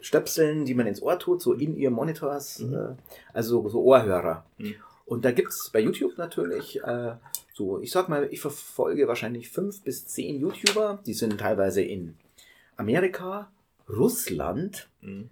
[0.00, 2.74] Stöpseln, die man ins Ohr tut, so in ihr Monitors, Mhm.
[2.74, 2.88] äh,
[3.32, 4.44] also so Ohrhörer.
[4.58, 4.74] Mhm.
[5.06, 7.12] Und da gibt es bei YouTube natürlich äh,
[7.54, 12.14] so, ich sag mal, ich verfolge wahrscheinlich fünf bis zehn YouTuber, die sind teilweise in
[12.76, 13.50] Amerika,
[13.88, 15.30] Russland, Mhm.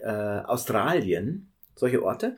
[0.00, 2.36] äh, Australien, solche Orte.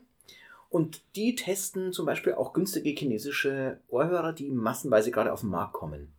[0.76, 5.72] Und die testen zum Beispiel auch günstige chinesische Ohrhörer, die massenweise gerade auf den Markt
[5.72, 6.12] kommen.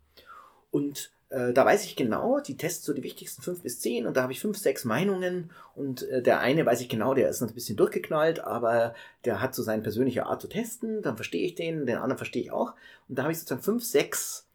[0.71, 4.17] Und äh, da weiß ich genau, die testen so die wichtigsten fünf bis zehn und
[4.17, 7.39] da habe ich fünf, sechs Meinungen und äh, der eine weiß ich genau, der ist
[7.39, 8.95] noch ein bisschen durchgeknallt, aber
[9.25, 12.41] der hat so seine persönliche Art zu testen, dann verstehe ich den, den anderen verstehe
[12.41, 12.73] ich auch.
[13.07, 14.47] Und da habe ich sozusagen fünf, sechs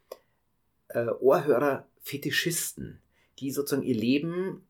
[0.89, 2.99] äh, Ohrhörer-Fetischisten,
[3.39, 4.67] die sozusagen ihr Leben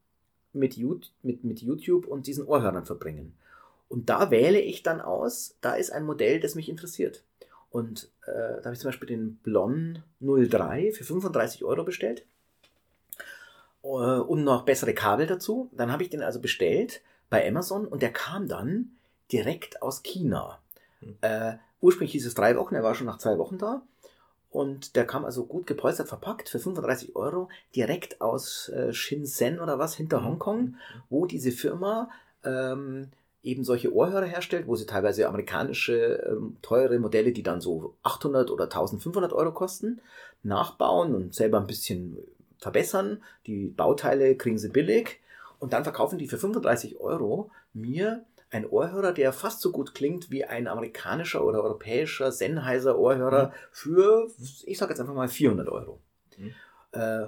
[0.52, 0.76] mit,
[1.22, 3.32] mit, mit YouTube und diesen Ohrhörern verbringen.
[3.92, 7.22] Und da wähle ich dann aus, da ist ein Modell, das mich interessiert.
[7.70, 12.24] Und äh, da habe ich zum Beispiel den Blon 03 für 35 Euro bestellt.
[13.82, 15.68] Äh, und noch bessere Kabel dazu.
[15.72, 18.92] Dann habe ich den also bestellt bei Amazon und der kam dann
[19.30, 20.58] direkt aus China.
[21.00, 21.18] Hm.
[21.20, 23.82] Äh, ursprünglich hieß es drei Wochen, er war schon nach zwei Wochen da.
[24.50, 29.78] Und der kam also gut gepolstert, verpackt für 35 Euro, direkt aus äh, Shenzhen oder
[29.78, 30.24] was, hinter Mhm.
[30.24, 30.76] Hongkong,
[31.10, 32.08] wo diese Firma
[32.42, 33.10] ähm,
[33.42, 38.50] eben solche Ohrhörer herstellt, wo sie teilweise amerikanische ähm, teure Modelle, die dann so 800
[38.50, 40.00] oder 1500 Euro kosten,
[40.42, 42.18] nachbauen und selber ein bisschen
[42.58, 43.22] verbessern.
[43.46, 45.20] Die Bauteile kriegen sie billig
[45.58, 50.30] und dann verkaufen die für 35 Euro mir ein Ohrhörer, der fast so gut klingt
[50.30, 53.52] wie ein amerikanischer oder europäischer Sennheiser Ohrhörer mhm.
[53.70, 54.28] für,
[54.64, 56.00] ich sage jetzt einfach mal 400 Euro.
[56.36, 56.54] Mhm.
[56.92, 57.26] Äh,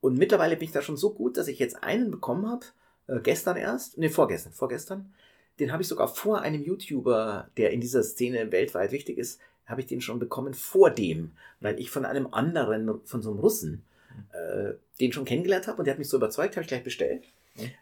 [0.00, 2.66] und mittlerweile bin ich da schon so gut, dass ich jetzt einen bekommen habe,
[3.08, 5.12] äh, gestern erst, ne, vorgestern, vorgestern,
[5.58, 9.80] den habe ich sogar vor einem YouTuber, der in dieser Szene weltweit wichtig ist, habe
[9.80, 13.84] ich den schon bekommen vor dem, weil ich von einem anderen, von so einem Russen,
[14.32, 17.24] äh, den schon kennengelernt habe und der hat mich so überzeugt, habe ich gleich bestellt.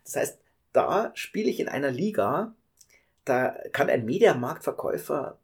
[0.05, 0.39] Das heißt,
[0.73, 2.55] da spiele ich in einer Liga,
[3.25, 5.39] da kann ein Mediamarktverkäufer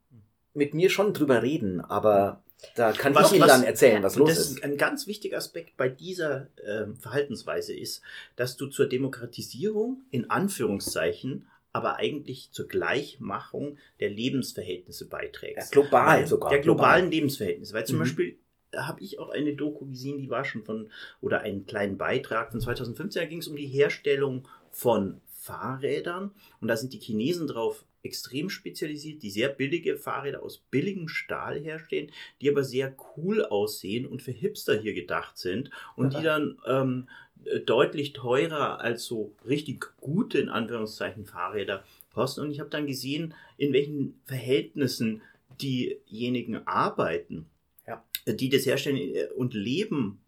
[0.55, 2.43] mit mir schon drüber reden, aber
[2.75, 4.65] da kann was, ich ihm dann erzählen, was los ist.
[4.65, 8.03] Ein ganz wichtiger Aspekt bei dieser äh, Verhaltensweise ist,
[8.35, 11.47] dass du zur Demokratisierung in Anführungszeichen
[11.77, 15.75] aber eigentlich zur Gleichmachung der Lebensverhältnisse beiträgst.
[15.75, 16.49] Ja, global sogar.
[16.49, 17.11] Der globalen global.
[17.11, 17.75] Lebensverhältnisse.
[17.75, 18.01] Weil zum mhm.
[18.01, 18.39] Beispiel
[18.75, 22.63] habe ich auch eine Doku gesehen, die war schon von, oder einen kleinen Beitrag von
[22.63, 26.31] 2015, da ging es um die Herstellung von Fahrrädern.
[26.63, 31.61] Und da sind die Chinesen drauf extrem spezialisiert, die sehr billige Fahrräder aus billigem Stahl
[31.61, 32.11] herstellen,
[32.41, 37.09] die aber sehr cool aussehen und für Hipster hier gedacht sind und die dann ähm,
[37.09, 37.26] äh,
[37.65, 42.41] deutlich teurer als so richtig gute, in Anführungszeichen, Fahrräder kosten.
[42.41, 45.23] Und ich habe dann gesehen, in welchen Verhältnissen
[45.61, 47.47] diejenigen arbeiten,
[47.87, 48.03] ja.
[48.27, 50.21] die das herstellen äh, und leben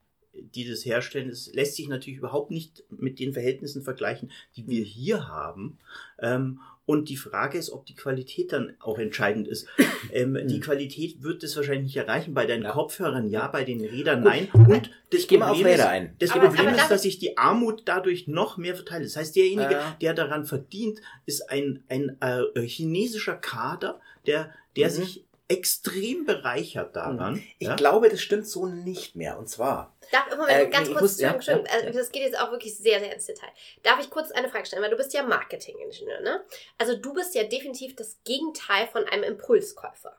[0.55, 4.85] die das herstellen, das lässt sich natürlich überhaupt nicht mit den Verhältnissen vergleichen, die wir
[4.85, 5.79] hier haben.
[6.21, 9.67] Ähm, und die Frage ist, ob die Qualität dann auch entscheidend ist.
[10.11, 10.61] Ähm, die hm.
[10.63, 12.33] Qualität wird es wahrscheinlich nicht erreichen.
[12.33, 12.71] Bei deinen ja.
[12.71, 14.49] Kopfhörern ja, bei den Rädern nein.
[14.53, 16.15] Und das ich Problem, ist, ein.
[16.19, 19.05] das aber, Problem aber ist, dass sich die Armut dadurch noch mehr verteilt.
[19.05, 19.97] Das heißt, derjenige, ja.
[20.01, 24.93] der daran verdient, ist ein, ein äh, chinesischer Kader, der, der mhm.
[24.93, 27.43] sich extrem bereichert daran.
[27.59, 27.75] Ich ja?
[27.75, 29.39] glaube, das stimmt so nicht mehr.
[29.39, 29.95] Und zwar.
[30.13, 33.01] Darf, Moment, äh, ganz kurz, muss, ja, ja, also das geht jetzt auch wirklich sehr,
[33.01, 33.51] sehr ins Detail.
[33.83, 34.83] Darf ich kurz eine Frage stellen?
[34.83, 36.45] Weil du bist ja Marketingingenieur, ne?
[36.79, 40.19] Also du bist ja definitiv das Gegenteil von einem Impulskäufer.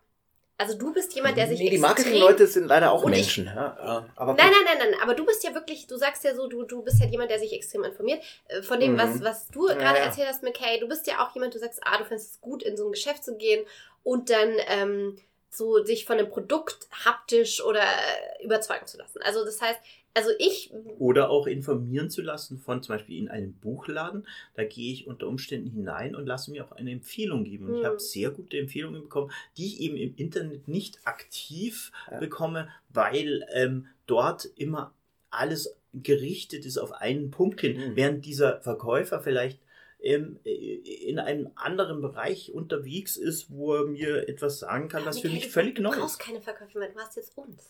[0.60, 1.58] Also du bist jemand, der sich.
[1.58, 3.48] Nee, die Marketingleute sind leider auch Menschen.
[3.48, 5.00] Ich, ja, aber nein, nein, nein, nein.
[5.02, 7.40] Aber du bist ja wirklich, du sagst ja so, du, du bist ja jemand, der
[7.40, 8.22] sich extrem informiert.
[8.50, 8.98] Äh, von dem, mhm.
[8.98, 11.80] was, was du gerade ja, erzählt hast, McKay, du bist ja auch jemand, du sagst,
[11.86, 13.66] ah, du findest es gut, in so ein Geschäft zu gehen
[14.04, 15.18] und dann ähm,
[15.50, 19.20] so sich von dem Produkt haptisch oder äh, überzeugen zu lassen.
[19.24, 19.80] Also das heißt,
[20.14, 20.72] also ich.
[20.98, 24.28] Oder auch informieren zu lassen von zum Beispiel in einem Buchladen.
[24.56, 27.66] Da gehe ich unter Umständen hinein und lasse mir auch eine Empfehlung geben.
[27.66, 27.80] Und hm.
[27.80, 32.20] ich habe sehr gute Empfehlungen bekommen, die ich eben im Internet nicht aktiv ja.
[32.20, 34.94] bekomme, weil ähm, dort immer
[35.30, 37.96] alles gerichtet ist auf einen Punkt hin, hm.
[37.96, 39.60] während dieser Verkäufer vielleicht
[40.02, 45.30] ähm, in einem anderen Bereich unterwegs ist, wo er mir etwas sagen kann, was für
[45.30, 45.96] mich völlig neu ist.
[45.96, 47.68] Du brauchst keine Verkäufer mehr, du hast jetzt uns.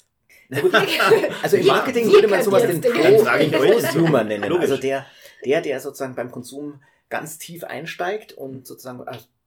[1.42, 4.52] also im Marketing würde man sowas den Pro-Consumer nennen.
[4.54, 5.06] Also der,
[5.46, 9.04] der, der sozusagen beim Konsum ganz tief einsteigt und sozusagen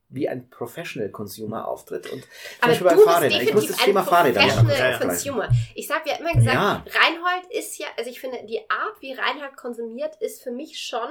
[0.09, 2.11] wie ein Professional Consumer auftritt.
[2.11, 3.41] Und zum Beispiel bei Fahrrädern.
[3.41, 5.49] Ich muss das Thema Fahrräder Professional Consumer.
[5.73, 6.85] Ich sage ja immer gesagt, ja.
[7.01, 11.09] Reinhold ist ja, also ich finde, die Art, wie Reinhold konsumiert, ist für mich schon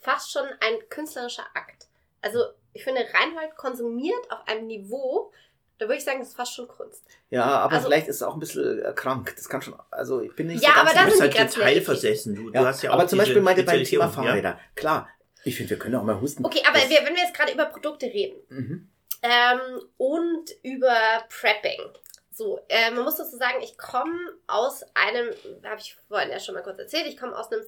[0.00, 1.88] fast schon ein künstlerischer Akt.
[2.22, 2.40] Also
[2.72, 5.32] ich finde, Reinhold konsumiert auf einem Niveau,
[5.78, 7.04] da würde ich sagen, das ist fast schon Kunst.
[7.28, 9.34] Ja, aber also, vielleicht ist es auch ein bisschen äh, krank.
[9.36, 10.94] Das kann schon, also ich bin nicht ja, so ganz...
[10.94, 12.34] Ja, aber da sind die halt detailversessen.
[12.34, 14.50] Du, ja, du hast ja auch Aber zum Beispiel meinte beim Thema Fahrräder.
[14.50, 14.60] Ja?
[14.74, 15.08] Klar,
[15.44, 16.44] ich finde, wir können auch mal husten.
[16.44, 18.88] Okay, aber wir, wenn wir jetzt gerade über Produkte reden mhm.
[19.22, 20.96] ähm, und über
[21.28, 21.80] Prepping.
[22.32, 25.30] So, äh, man muss dazu sagen, ich komme aus einem,
[25.64, 27.62] habe ich vorhin ja schon mal kurz erzählt, ich komme aus einem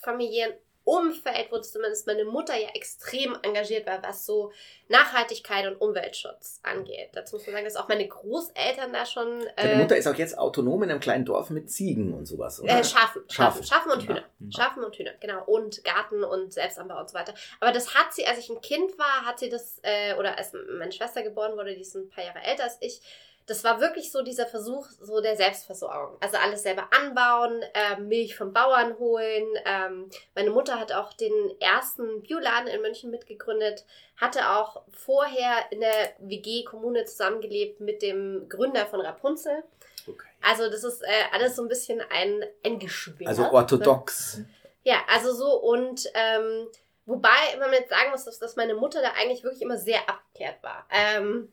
[0.00, 0.52] familiären
[0.86, 4.52] Umfeld, wo zumindest meine Mutter ja extrem engagiert war, was so
[4.86, 7.08] Nachhaltigkeit und Umweltschutz angeht.
[7.12, 9.42] Dazu muss man sagen, dass auch meine Großeltern da schon.
[9.56, 12.60] Äh, Deine Mutter ist auch jetzt autonom in einem kleinen Dorf mit Ziegen und sowas,
[12.60, 12.78] oder?
[12.78, 14.22] Äh, Schafen, Schafen, Schafen und Hühner.
[14.38, 14.50] Ja.
[14.56, 15.42] Schafen und Hühner, genau.
[15.46, 17.34] Und Garten und Selbstanbau und so weiter.
[17.58, 20.52] Aber das hat sie, als ich ein Kind war, hat sie das, äh, oder als
[20.78, 23.00] meine Schwester geboren wurde, die ist ein paar Jahre älter als ich,
[23.46, 26.16] das war wirklich so dieser Versuch so der Selbstversorgung.
[26.20, 29.46] Also alles selber anbauen, äh, Milch vom Bauern holen.
[29.64, 33.84] Ähm, meine Mutter hat auch den ersten Bioladen in München mitgegründet,
[34.16, 39.62] hatte auch vorher in der WG-Kommune zusammengelebt mit dem Gründer von Rapunzel.
[40.08, 40.26] Okay.
[40.42, 43.28] Also das ist äh, alles so ein bisschen ein, ein Geschwür.
[43.28, 44.40] Also orthodox.
[44.82, 46.66] Ja, also so und ähm,
[47.06, 50.62] wobei man jetzt sagen muss, dass, dass meine Mutter da eigentlich wirklich immer sehr abgeklärt
[50.62, 50.86] war.
[50.90, 51.52] Ähm,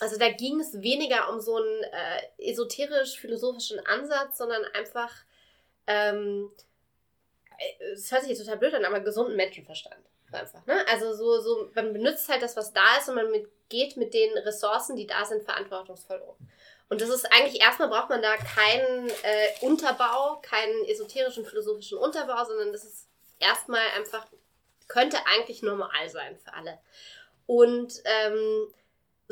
[0.00, 5.12] also da ging es weniger um so einen äh, esoterisch-philosophischen Ansatz, sondern einfach,
[5.86, 6.50] ähm,
[7.92, 10.02] es hört sich total blöd an, aber gesunden Menschenverstand.
[10.32, 10.84] Einfach, ne?
[10.88, 14.14] Also so, so, man benutzt halt das, was da ist und man mit, geht mit
[14.14, 16.48] den Ressourcen, die da sind, verantwortungsvoll um.
[16.88, 22.44] Und das ist eigentlich, erstmal braucht man da keinen äh, Unterbau, keinen esoterischen, philosophischen Unterbau,
[22.44, 24.26] sondern das ist erstmal einfach,
[24.88, 26.78] könnte eigentlich normal sein für alle.
[27.46, 28.72] Und ähm,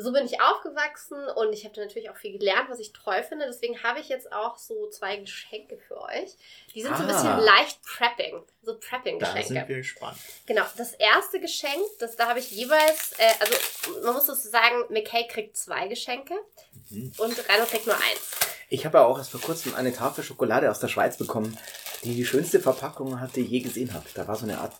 [0.01, 3.21] so bin ich aufgewachsen und ich habe da natürlich auch viel gelernt, was ich toll
[3.23, 3.45] finde.
[3.47, 6.35] Deswegen habe ich jetzt auch so zwei Geschenke für euch.
[6.73, 7.13] Die sind so ein Ah.
[7.13, 8.41] bisschen leicht Prepping.
[8.61, 9.47] So Da Prepping-Geschenke.
[9.47, 10.17] sind wir gespannt.
[10.45, 14.49] Genau, das erste Geschenk, das da habe ich jeweils, äh, also man muss das so
[14.49, 16.33] sagen, McKay kriegt zwei Geschenke
[16.89, 17.11] Mhm.
[17.17, 18.31] und Reinhold kriegt nur eins.
[18.69, 21.57] Ich habe ja auch erst vor kurzem eine Tafel Schokolade aus der Schweiz bekommen,
[22.03, 24.05] die die schönste Verpackung hat, die ich je gesehen habe.
[24.13, 24.73] Da war so eine Art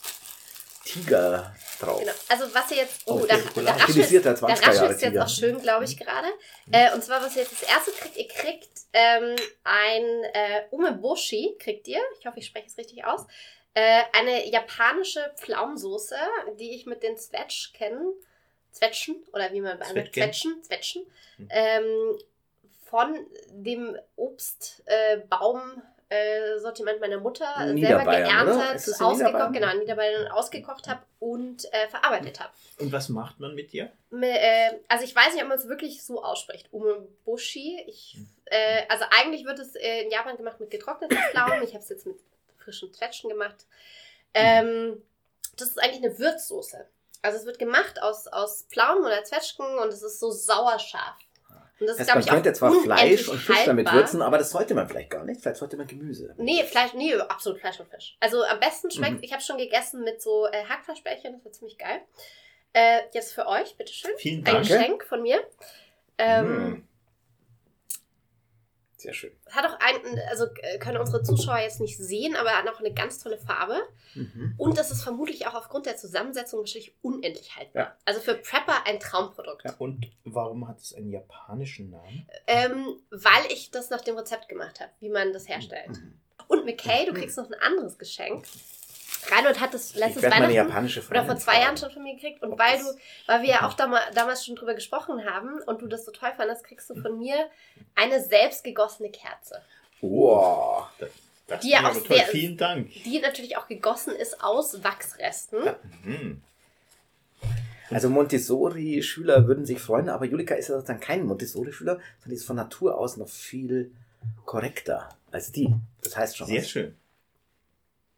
[0.90, 2.00] Tiger drauf.
[2.00, 2.12] Genau.
[2.30, 5.02] Also was ihr jetzt, oh, Auf da, der da raschelt da 20er raschelt Jahre es
[5.02, 6.28] jetzt auch schön, glaube ich, gerade.
[6.72, 11.56] Äh, und zwar, was ihr jetzt das erste kriegt, ihr kriegt ähm, ein äh, Umeboshi,
[11.60, 13.26] kriegt ihr, ich hoffe, ich spreche es richtig aus,
[13.74, 16.16] äh, eine japanische Pflaumensoße,
[16.60, 18.02] die ich mit den Zwetsch kenne.
[18.72, 20.14] Zwetschen, oder wie man bei Zwetschgen.
[20.14, 21.06] Zwetschen, Zwetschen,
[21.38, 21.48] Hm.
[21.52, 22.20] ähm,
[22.86, 25.82] von dem Obstbaum.
[26.12, 31.02] Äh, Sortiment meiner Mutter selber geerntet, Ist es in ausgekocht, genau, in Niederbayern ausgekocht habe
[31.20, 32.52] und äh, verarbeitet habe.
[32.80, 33.92] Und was macht man mit dir?
[34.12, 36.68] Äh, also ich weiß nicht, ob man es wirklich so ausspricht.
[36.72, 37.84] Umeboshi.
[37.86, 41.62] Ich, äh, also eigentlich wird es äh, in Japan gemacht mit getrockneten Pflaumen.
[41.62, 42.18] Ich habe es jetzt mit
[42.58, 43.68] frischen Zwetschgen gemacht.
[44.34, 45.04] Ähm,
[45.58, 46.88] das ist eigentlich eine Würzsoße.
[47.22, 51.18] Also es wird gemacht aus, aus Pflaumen oder Zwetschgen und es ist so sauerscharf.
[51.80, 54.04] Und das Das ist, heißt, man könnte zwar Fleisch und Fisch damit haltbar.
[54.04, 55.42] würzen, aber das sollte man vielleicht gar nicht.
[55.42, 56.34] Vielleicht sollte man Gemüse.
[56.38, 58.18] Nee, Fleisch, nee, absolut Fleisch und Fisch.
[58.20, 59.24] Also am besten schmeckt, Mhm.
[59.24, 62.02] ich habe schon gegessen mit so äh, Hackfleischbällchen, das war ziemlich geil.
[62.74, 64.12] Äh, jetzt für euch, bitteschön.
[64.18, 64.68] Vielen Ein Dank.
[64.68, 65.42] Geschenk von mir.
[66.18, 66.88] Ähm, Hm.
[69.00, 69.32] Sehr schön.
[69.50, 72.94] Hat auch ein, also äh, können unsere Zuschauer jetzt nicht sehen, aber hat auch eine
[72.94, 73.78] ganz tolle Farbe.
[74.14, 74.56] Mhm.
[74.58, 77.84] Und das ist vermutlich auch aufgrund der Zusammensetzung wahrscheinlich unendlich haltbar.
[77.84, 77.98] Ja.
[78.04, 79.64] Also für Prepper ein Traumprodukt.
[79.64, 79.74] Ja.
[79.78, 82.28] Und warum hat es einen japanischen Namen?
[82.46, 85.92] Ähm, weil ich das nach dem Rezept gemacht habe, wie man das herstellt.
[85.92, 86.20] Mhm.
[86.50, 88.46] Und McKay, du kriegst noch ein anderes Geschenk.
[89.32, 91.62] Reinhold hat das Ich letztes meine Weihnachten japanische oder Freundin vor zwei.
[91.62, 92.42] Jahren schon von mir gekriegt.
[92.44, 95.82] Und weil das- du, weil wir ja auch dam damals schon drüber gesprochen haben und
[95.82, 97.36] du das so toll fandest, kriegst du von mir
[97.96, 99.62] eine selbstgegossene Kerze.
[100.02, 100.88] Wow.
[101.48, 102.18] Das Die ist ja auch aber toll.
[102.18, 102.90] sehr- Vielen Dank.
[103.06, 105.66] Die natürlich auch gegossen ist aus Wachsresten.
[105.66, 105.76] Ja.
[106.04, 106.42] Mhm.
[107.92, 112.46] Also Montessori-Schüler würden sich freuen, aber Julika ist ja dann kein Montessori-Schüler, sondern die ist
[112.46, 113.92] von Natur aus noch viel
[114.46, 115.74] korrekter als die.
[116.04, 116.70] Das heißt schon Sehr was.
[116.70, 116.96] schön.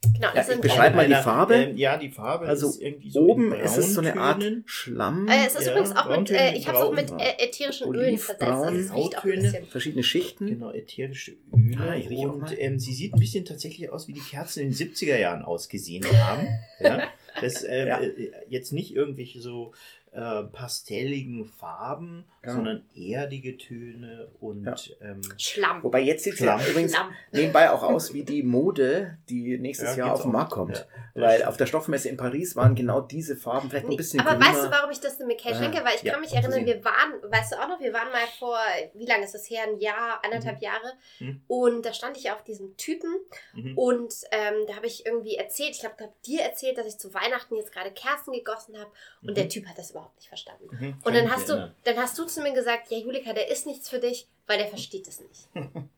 [0.04, 1.56] Genau, Ja, ich beschreibe mal die Farbe.
[1.56, 4.44] Ähm, ja, die Farbe Also ist irgendwie so Oben ist es so eine Art.
[4.66, 7.20] Schlamm, Äh, es ist Ja, übrigens auch mit, äh, ich habe es auch mit braun,
[7.20, 8.42] äh, ätherischen Ölen versetzt.
[8.42, 9.42] olivbraun, Also es riecht auch ein Grautöne.
[9.44, 9.66] bisschen.
[9.68, 10.48] verschiedene Schichten.
[10.48, 11.78] Genau, ätherische Öle.
[11.80, 14.62] Ah, ich riech auch und ähm, sie sieht ein bisschen tatsächlich aus, wie die Kerzen
[14.62, 16.48] in den 70er Jahren ausgesehen haben.
[16.80, 17.04] ja?
[17.40, 18.00] Das ähm, Ja.
[18.02, 19.72] äh, jetzt nicht irgendwelche so
[20.14, 22.52] äh, pastelligen Farben, Ja.
[22.54, 24.76] sondern erdige Töne und Ja.
[25.02, 25.84] ähm, Schlamm.
[25.84, 26.72] Wobei jetzt sieht sie ja Schlamm.
[26.72, 27.12] übrigens Schlamm.
[27.32, 30.32] nebenbei auch aus wie die Mode, die nächstes Ja, Jahr auf den.
[30.32, 30.86] Markt kommt.
[31.16, 31.22] Ja.
[31.22, 34.46] Weil auf der Stoffmesse in Paris waren genau diese Farben vielleicht ein bisschen aber grüner.
[34.48, 35.78] weißt du, warum ich das dem McKay Ah, schenke?
[35.86, 38.28] Weil ich ja, kann mich erinnern, wir waren, weißt du auch noch, wir waren mal
[38.40, 38.58] vor,
[38.96, 39.64] wie lange ist das her?
[39.68, 40.94] Ein Jahr, anderthalb Jahre.
[41.20, 41.42] Mhm.
[41.48, 43.16] Und da stand ich auf diesem Typen
[43.54, 43.78] mhm.
[43.78, 46.98] und ähm, da habe ich irgendwie erzählt, ich glaube, ich habe dir erzählt, dass ich
[46.98, 48.92] zu Weihnachten jetzt gerade Kerzen gegossen habe
[49.22, 49.36] und Mhm.
[49.36, 50.68] der Typ hat das überhaupt nicht verstanden.
[50.72, 50.96] Mhm.
[51.04, 51.76] Und dann hast, du, erinnern.
[51.84, 54.68] dann hast du zu mir gesagt, ja Julika, der ist nichts für dich, weil der
[54.68, 55.50] versteht es nicht.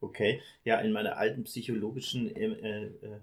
[0.00, 3.20] Okay, ja, in meiner alten psychologischen, äh, äh,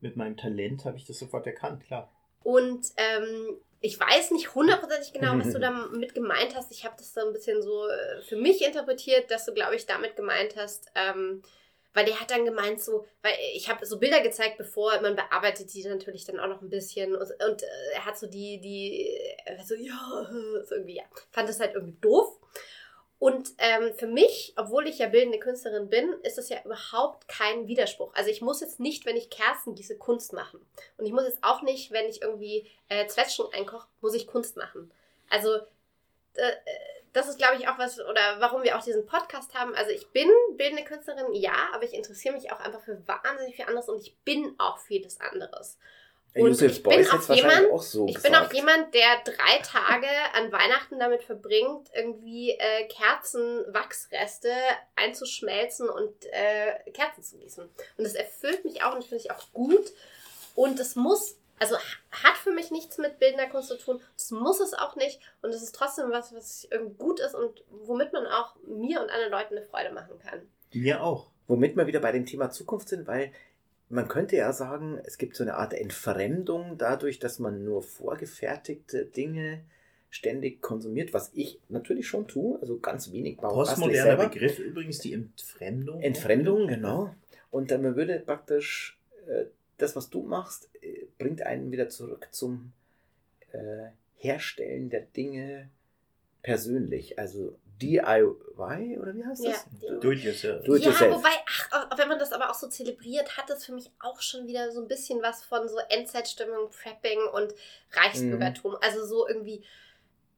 [0.00, 2.08] mit meinem Talent habe ich das sofort erkannt, klar.
[2.44, 6.72] Und ähm, ich weiß nicht hundertprozentig genau, was du damit gemeint hast.
[6.72, 9.86] Ich habe das so ein bisschen so äh, für mich interpretiert, dass du, glaube ich,
[9.86, 11.42] damit gemeint hast, ähm,
[11.94, 15.72] weil der hat dann gemeint so, weil ich habe so Bilder gezeigt, bevor man bearbeitet
[15.72, 19.18] die natürlich dann auch noch ein bisschen und, und äh, er hat so die, die,
[19.64, 20.28] so, ja,
[20.64, 22.38] so irgendwie, ja, fand das halt irgendwie doof.
[23.20, 27.66] Und ähm, für mich, obwohl ich ja bildende Künstlerin bin, ist das ja überhaupt kein
[27.66, 28.14] Widerspruch.
[28.14, 30.64] Also ich muss jetzt nicht, wenn ich Kerzen gieße, Kunst machen.
[30.98, 34.56] Und ich muss jetzt auch nicht, wenn ich irgendwie äh, Zwetschgen einkoche, muss ich Kunst
[34.56, 34.92] machen.
[35.30, 35.56] Also
[36.34, 36.52] äh,
[37.18, 39.74] das ist, glaube ich, auch was, oder warum wir auch diesen Podcast haben.
[39.74, 43.64] Also ich bin bildende Künstlerin, ja, aber ich interessiere mich auch einfach für wahnsinnig viel
[43.66, 45.78] anderes und ich bin auch vieles anderes.
[46.34, 48.34] Der Und Josef ich Beuys bin auch jemand- auch so Ich gesagt.
[48.34, 54.52] bin auch jemand, der drei Tage an Weihnachten damit verbringt, irgendwie äh, Kerzen, Wachsreste
[54.94, 57.64] einzuschmelzen und äh, Kerzen zu gießen.
[57.64, 59.90] Und das erfüllt mich auch und finde ich auch gut.
[60.54, 64.00] Und das muss, also ha- hat für mich nichts mit bildender Kunst zu tun.
[64.16, 65.20] Das muss es auch nicht.
[65.42, 69.10] Und es ist trotzdem was, was irgendwie gut ist und womit man auch mir und
[69.10, 70.42] anderen Leuten eine Freude machen kann.
[70.72, 71.30] Mir auch.
[71.46, 73.32] Womit wir wieder bei dem Thema Zukunft sind, weil
[73.88, 79.06] man könnte ja sagen, es gibt so eine Art Entfremdung dadurch, dass man nur vorgefertigte
[79.06, 79.64] Dinge
[80.10, 83.52] ständig konsumiert, was ich natürlich schon tue, also ganz wenig baue.
[83.54, 84.28] Postmoderner.
[84.28, 86.00] Begriff übrigens, die Entfremdung.
[86.00, 87.14] Entfremdung, genau.
[87.50, 89.46] Und dann man würde praktisch äh,
[89.78, 92.72] das, was du machst, äh, bringt einen wieder zurück zum
[93.52, 95.68] äh, Herstellen der Dinge
[96.42, 97.18] persönlich.
[97.18, 99.66] Also DIY oder wie heißt Ja, das?
[99.70, 100.64] die- Do it yourself.
[100.64, 101.16] Do it ja, yourself.
[101.16, 104.20] wobei, ach, auch wenn man das aber auch so zelebriert, hat es für mich auch
[104.20, 107.54] schon wieder so ein bisschen was von so Endzeitstimmung, Prepping und
[107.92, 108.72] Reichsbürgertum.
[108.72, 108.78] Mhm.
[108.80, 109.62] Also so irgendwie,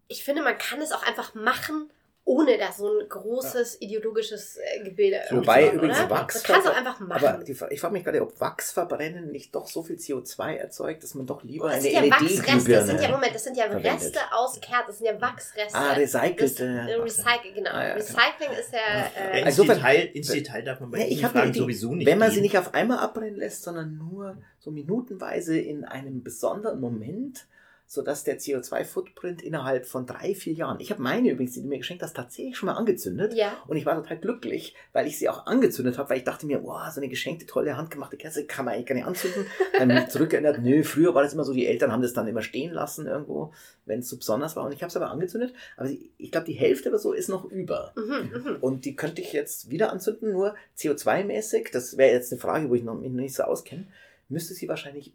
[0.09, 1.91] ich finde, man kann es auch einfach machen,
[2.25, 6.11] ohne da so ein großes ideologisches äh, Gebilde irgendwie Wobei zu haben, übrigens oder?
[6.11, 6.35] Wachs.
[6.35, 7.27] Man kann es auch einfach machen.
[7.27, 11.15] Aber die, ich frage mich gerade, ob Wachsverbrennen nicht doch so viel CO2 erzeugt, dass
[11.15, 13.13] man doch lieber das eine sind ja Wachsreste, das sind ja, LED-Glühbirne...
[13.15, 13.93] Moment, das sind ja verwendet.
[13.93, 15.77] Reste aus Kerzen, das sind ja Wachsreste.
[15.79, 16.65] Ah, Das, recycelte...
[16.67, 17.71] äh, Recycle, genau.
[17.71, 17.95] Ah, ja.
[17.95, 18.79] Recycling ist ja.
[18.79, 21.33] Ja, Äh, ins, Also, wenn- Detail, ins Detail darf man bei Ja, diesen ich habe
[21.35, 21.59] eine Fragen Idee.
[21.61, 22.43] sowieso nicht Wenn man sie gehen.
[22.43, 27.47] nicht auf einmal abbrennen lässt, sondern nur so minutenweise in einem besonderen Moment,
[27.93, 30.79] sodass der CO2-Footprint innerhalb von drei, vier Jahren.
[30.79, 33.35] Ich habe meine übrigens, die du mir geschenkt hast, tatsächlich schon mal angezündet.
[33.35, 33.53] ja.
[33.67, 36.63] Und ich war total glücklich, weil ich sie auch angezündet habe, weil ich dachte mir,
[36.63, 39.45] wow, so eine geschenkte, tolle, handgemachte Kerze kann man eigentlich gar nicht anzünden.
[39.77, 42.43] Dann mich zurückerinnert, nö, früher war das immer so, die Eltern haben das dann immer
[42.43, 43.53] stehen lassen irgendwo,
[43.87, 44.65] wenn es so besonders war.
[44.67, 47.45] Und ich habe es aber angezündet, aber ich glaube, die Hälfte oder so ist noch
[47.45, 47.93] über.
[47.97, 48.57] Mhm, mhm.
[48.61, 52.77] Und die könnte ich jetzt wieder anzünden, nur CO2-mäßig, das wäre jetzt eine Frage, wo
[52.77, 53.89] ich noch, mich noch nicht so auskenne,
[54.29, 55.13] müsste sie wahrscheinlich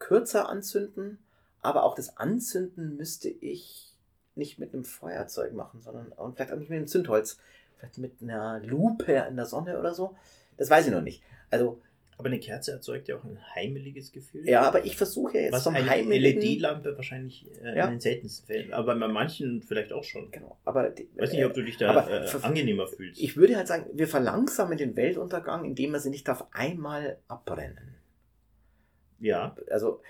[0.00, 1.18] kürzer anzünden,
[1.66, 3.92] aber auch das Anzünden müsste ich
[4.34, 7.38] nicht mit einem Feuerzeug machen, sondern und vielleicht auch nicht mit einem Zündholz,
[7.78, 10.16] vielleicht mit einer Lupe in der Sonne oder so.
[10.56, 11.22] Das weiß ich noch nicht.
[11.50, 11.80] Also,
[12.18, 14.48] Aber eine Kerze erzeugt ja auch ein heimeliges Gefühl.
[14.48, 16.40] ja, aber ich versuche ja jetzt Was vom eine heimeligen...
[16.42, 17.84] LED-Lampe wahrscheinlich äh, Ja.
[17.86, 20.30] in den seltensten Fällen, aber bei manchen vielleicht auch schon.
[20.30, 23.20] Genau, aber die, Weiß nicht, ob du dich da aber äh, angenehmer fühlst.
[23.20, 27.94] ich würde halt sagen, wir verlangsamen den Weltuntergang, indem wir sie nicht auf einmal abbrennen.
[29.18, 30.00] ja, Also,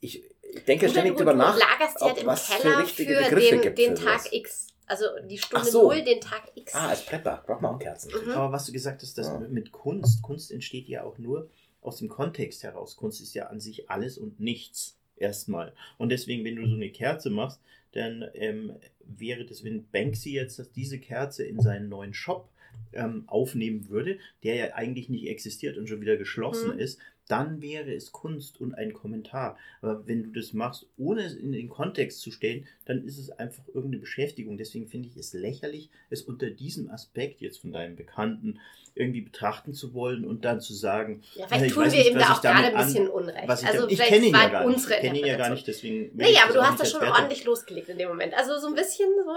[0.00, 0.24] ich,
[0.54, 2.82] ich denke Oder ständig drüber du nach, lagerst ob halt im was für Keller für,
[2.82, 4.32] richtige Begriffe den, gibt den für Tag.
[4.32, 4.66] X.
[4.86, 5.82] Also die Stunde Ach so.
[5.84, 6.74] Null, den Tag X.
[6.74, 8.10] Ah, als Prepper braucht man auch Kerzen.
[8.24, 8.32] Mhm.
[8.32, 9.38] aber was du gesagt hast, dass Ja.
[9.38, 11.48] mit Kunst, Kunst entsteht ja auch nur
[11.80, 12.96] aus dem Kontext heraus.
[12.96, 15.72] Kunst ist ja an sich alles und nichts erstmal.
[15.98, 17.60] Und deswegen, wenn du so eine Kerze machst,
[17.92, 18.74] dann ähm,
[19.04, 22.48] wäre das, wenn Banksy jetzt dass diese Kerze in seinen neuen Shop
[22.92, 26.78] ähm, aufnehmen würde, der ja eigentlich nicht existiert und schon wieder geschlossen Mhm.
[26.78, 26.98] ist,
[27.28, 29.56] dann wäre es Kunst und ein Kommentar.
[29.80, 33.30] Aber wenn du das machst, ohne es in den Kontext zu stellen, dann ist es
[33.30, 34.58] einfach irgendeine Beschäftigung.
[34.58, 38.58] Deswegen finde ich es lächerlich, es unter diesem Aspekt jetzt von deinem Bekannten
[38.94, 42.32] irgendwie betrachten zu wollen und dann zu sagen, ja, vielleicht ich tun wir ihm da
[42.34, 43.48] auch gerade ein bisschen Unrecht.
[43.48, 44.74] was ich, also da, ich vielleicht kenne ihn ja gar nicht.
[44.76, 46.20] unsere Ich kenne ihn ja gar nicht, deswegen.
[46.20, 48.34] ich aber du hast das schon ordentlich losgelegt in dem Moment.
[48.34, 49.32] Also so ein bisschen so.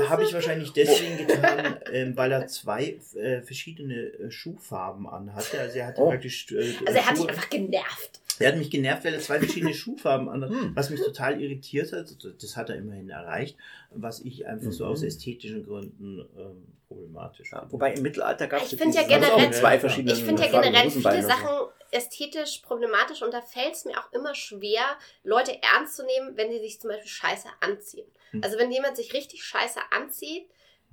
[0.00, 5.58] Ja, habe ich wahrscheinlich deswegen getan, ähm, weil er zwei äh, verschiedene äh, Schuhfarben anhatte.
[5.58, 6.10] Also er hatte Oh.
[6.10, 6.52] praktisch.
[6.52, 8.20] Äh, Also er hat Schuhe- dich einfach genervt.
[8.38, 10.72] Er hat mich genervt, weil er zwei verschiedene Schuhfarben anhat, Hm.
[10.74, 12.16] was mich total irritiert hat.
[12.42, 13.56] Das hat er immerhin erreicht,
[13.90, 14.90] was ich einfach so Mhm.
[14.92, 20.16] aus ästhetischen Gründen ähm, problematisch Ja, wobei im Mittelalter gab es ja generell- zwei verschiedenen
[20.16, 21.22] Ich finde ja generell viele.
[21.22, 21.48] Sachen
[21.92, 24.82] ästhetisch problematisch und da fällt es mir auch immer schwer,
[25.24, 28.06] Leute ernst zu nehmen, wenn sie sich zum Beispiel scheiße anziehen.
[28.30, 28.42] Hm.
[28.42, 30.48] Also wenn jemand sich richtig scheiße anzieht,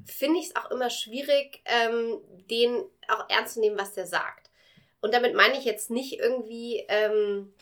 [0.05, 2.17] finde ich es auch immer schwierig, ähm,
[2.49, 4.46] den auch ernst zu nehmen, was der sagt.
[5.01, 7.53] Und damit meine ich jetzt nicht irgendwie, ähm,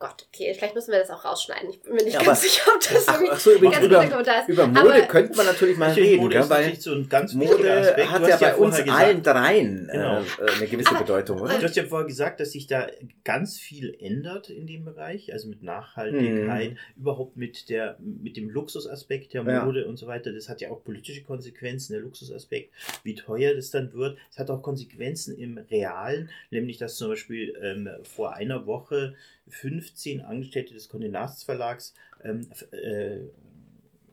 [0.00, 1.70] Gott, okay, vielleicht müssen wir das auch rausschneiden.
[1.70, 3.74] Ich bin mir nicht Ja, ganz aber- sicher, ob das Ach, irgendwie ach so, übrigens,
[3.74, 4.48] ganz über, guter Kommentar ist.
[4.48, 7.56] über Mode Aber- könnte man natürlich mal reden, Mode ist weil so ein ganz wichtiger
[7.58, 8.10] Mode Aspekt.
[8.10, 10.18] hat ja bei uns gesagt- allen dreien Genau.
[10.20, 11.58] äh, äh, eine gewisse Aber- Bedeutung, oder?
[11.58, 12.86] Du hast ja vorher gesagt, dass sich da
[13.24, 19.34] ganz viel ändert in dem Bereich, also mit Nachhaltigkeit, überhaupt mit der mit dem Luxusaspekt
[19.34, 19.64] der Ja.
[19.64, 20.32] Mode und so weiter.
[20.32, 22.72] Das hat ja auch politische Konsequenzen, der Luxusaspekt,
[23.02, 24.16] wie teuer das dann wird.
[24.30, 29.14] Es hat auch Konsequenzen im Realen, nämlich dass zum Beispiel ähm, vor einer Woche
[29.50, 31.94] 15 Angestellte des Condé Nast Verlags
[32.24, 33.20] ähm, äh,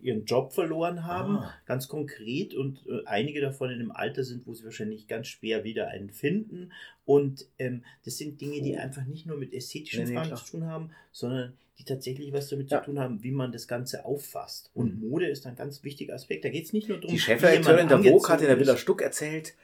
[0.02, 1.54] ihren Job verloren haben Ah.
[1.66, 5.64] ganz konkret und äh, einige davon in einem Alter sind, wo sie wahrscheinlich ganz schwer
[5.64, 6.72] wieder einen finden.
[7.06, 10.44] Und ähm, das sind Dinge, die einfach nicht nur mit ästhetischen Nee, nee, Fragen klar.
[10.44, 12.80] zu tun haben, sondern die tatsächlich was damit Ja.
[12.82, 14.70] zu tun haben, wie man das Ganze auffasst.
[14.76, 16.46] Und Mode ist ein ganz wichtiger Aspekt.
[16.46, 18.78] Da geht es nicht nur darum, Die Chefredakteurin der Vogue hat in der Villa.
[18.78, 19.56] Stuck erzählt,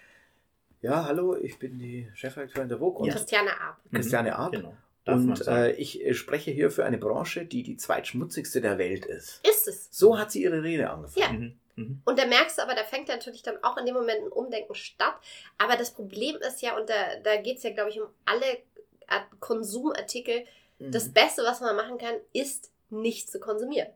[0.82, 3.14] ja, hallo, ich bin die Chefredakteurin der Vogue und Ja.
[3.14, 3.80] Christiane Ab.
[3.92, 4.52] Mhm, Christiane Arp.
[4.54, 4.74] Genau.
[5.06, 9.46] Und äh, ich äh, spreche hier für eine Branche, die die zweitschmutzigste der Welt ist.
[9.48, 9.88] Ist es.
[9.92, 11.18] So hat sie ihre Rede angefangen.
[11.18, 11.32] Ja.
[11.32, 11.58] Mhm.
[11.76, 12.02] Mhm.
[12.06, 14.76] Und da merkst du aber, da fängt natürlich dann auch in dem Moment ein Umdenken
[14.76, 15.16] statt.
[15.58, 18.46] Aber das Problem ist ja, und da, da geht es ja, glaube ich, um alle
[19.08, 20.46] Art Konsumartikel,
[20.80, 20.92] Mhm.
[20.92, 23.88] das Beste, was man machen kann, ist nicht zu konsumieren.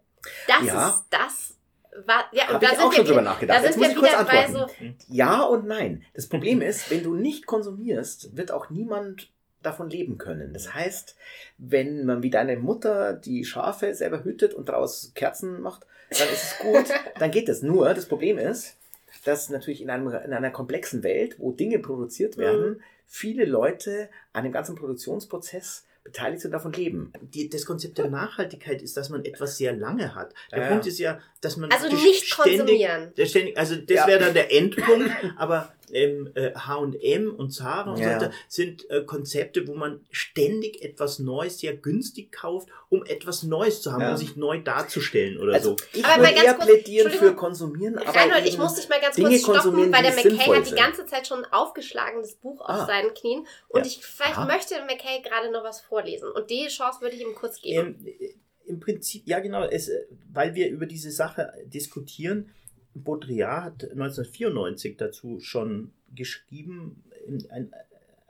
[0.47, 0.89] Das Ja.
[0.89, 1.57] ist das,
[2.05, 3.59] war, ja, und da ich sind auch wir schon drüber nachgedacht.
[3.59, 4.53] da Jetzt sind muss wir ich kurz antworten.
[4.53, 4.95] so, Mhm.
[5.07, 6.03] Ja und nein.
[6.13, 9.29] Das Problem ist, wenn du nicht konsumierst, wird auch niemand
[9.65, 10.53] davon leben können.
[10.53, 11.15] Das heißt,
[11.57, 16.43] wenn man wie deine Mutter die Schafe selber hütet und daraus Kerzen macht, dann ist
[16.43, 16.85] es gut,
[17.19, 17.61] dann geht das.
[17.61, 18.77] Nur, das Problem ist,
[19.23, 22.81] dass natürlich in, einem, in einer komplexen Welt, wo Dinge produziert werden, mhm.
[23.05, 27.11] viele Leute an dem ganzen Produktionsprozess beteiligt sind, davon leben.
[27.19, 30.33] Die, das Konzept der Nachhaltigkeit ist, dass man etwas sehr lange hat.
[30.51, 33.11] Der ja, Punkt ist ja, dass man also nicht ständig, konsumieren.
[33.25, 34.07] Ständig, also das ja.
[34.07, 38.19] wäre dann der Endpunkt, aber ähm, H&M und Zara und ja.
[38.19, 43.43] so weiter sind äh, Konzepte, wo man ständig etwas Neues sehr günstig kauft, um etwas
[43.43, 44.11] Neues zu haben, ja.
[44.11, 45.85] um sich neu darzustellen oder also, so.
[45.93, 47.97] Ich aber würde eher kurz, plädieren für Konsumieren.
[47.97, 50.75] Aber Reinhold, ich muss dich mal ganz Dinge kurz stoppen, weil der McKay hat die
[50.75, 52.81] ganze Zeit schon ein aufgeschlagenes Buch ah.
[52.81, 53.87] auf seinen Knien und ja.
[53.87, 54.45] ich vielleicht ah.
[54.45, 58.05] möchte McKay gerade noch was vorlesen und die Chance würde ich ihm kurz geben.
[58.05, 58.29] Ähm,
[58.65, 59.89] Im Prinzip, ja genau, es,
[60.33, 62.51] weil wir über diese Sache diskutieren,
[62.95, 67.73] Baudrillard hat 1994 dazu schon geschrieben, in einen,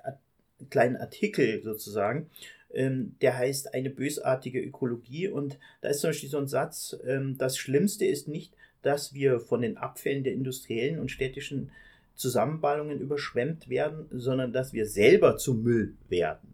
[0.03, 0.17] einen
[0.69, 2.29] kleinen Artikel sozusagen,
[2.73, 5.27] ähm, der heißt Eine bösartige Ökologie.
[5.27, 9.39] Und da ist zum Beispiel so ein Satz, ähm, das Schlimmste ist nicht, dass wir
[9.39, 11.71] von den Abfällen der industriellen und städtischen
[12.15, 16.53] Zusammenballungen überschwemmt werden, sondern dass wir selber zum Müll werden.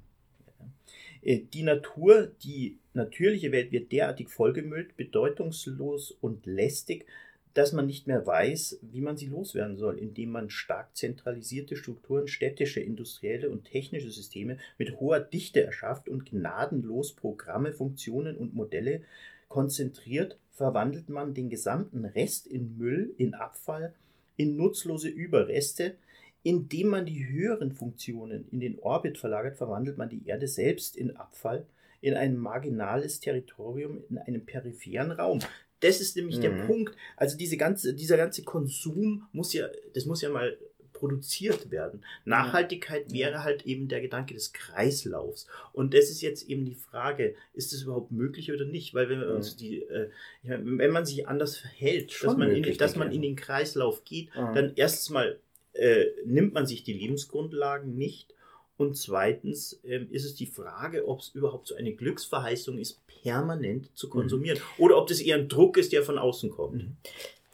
[1.22, 7.06] Äh, die Natur, die natürliche Welt wird derartig vollgemüllt, bedeutungslos und lästig,
[7.54, 12.28] dass man nicht mehr weiß, wie man sie loswerden soll, indem man stark zentralisierte Strukturen,
[12.28, 19.02] städtische, industrielle und technische Systeme mit hoher Dichte erschafft und gnadenlos Programme, Funktionen und Modelle
[19.50, 23.94] konzentriert, verwandelt man den gesamten Rest in Müll, in Abfall,
[24.38, 25.96] in nutzlose Überreste.
[26.44, 31.16] Indem man die höheren Funktionen in den Orbit verlagert, verwandelt man die Erde selbst in
[31.16, 31.68] Abfall,
[32.02, 35.40] in ein marginales Territorium, in einen peripheren Raum.
[35.82, 36.42] Das ist nämlich mhm.
[36.42, 36.96] der Punkt.
[37.18, 40.58] Also diese ganze, dieser ganze Konsum muss ja, das muss ja mal
[40.94, 42.04] produziert werden.
[42.26, 43.18] Nachhaltigkeit ja.
[43.18, 45.48] wäre halt eben der Gedanke des Kreislaufs.
[45.74, 48.94] Und das ist jetzt eben die Frage, ist das überhaupt möglich oder nicht?
[48.94, 50.10] Weil wenn wir uns die, äh,
[50.44, 54.04] wenn man sich anders verhält, Schon dass man, möglich, in, dass man in den Kreislauf
[54.04, 54.54] geht, mhm.
[54.54, 55.40] dann erstens mal
[55.74, 58.36] äh, nimmt man sich die Lebensgrundlagen nicht
[58.78, 63.96] und zweitens ähm, ist es die Frage, ob es überhaupt so eine Glücksverheißung ist, permanent
[63.98, 64.12] zu mhm.
[64.12, 64.58] konsumieren.
[64.58, 64.84] Mhm.
[64.84, 66.84] Oder ob das eher ein Druck ist, der von außen kommt.
[66.84, 66.98] Mhm.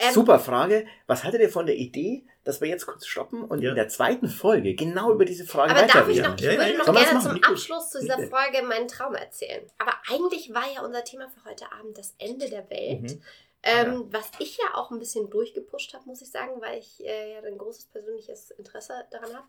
[0.00, 0.86] Ähm, Super Frage.
[1.06, 3.70] Was haltet ihr von der Idee, dass wir jetzt kurz stoppen und ja.
[3.70, 6.78] in der zweiten Folge genau über diese Frage Aber darf ich noch, ich würde ja,
[6.78, 9.62] noch gerne zum Abschluss zu dieser Folge meinen Traum erzählen.
[9.78, 13.02] Aber eigentlich war ja unser Thema für heute Abend das Ende der Welt.
[13.02, 13.22] Mhm.
[13.64, 14.20] Ähm, ja.
[14.20, 17.42] Was ich ja auch ein bisschen durchgepusht habe, muss ich sagen, weil ich äh, ja
[17.42, 19.46] ein großes persönliches Interesse daran habe.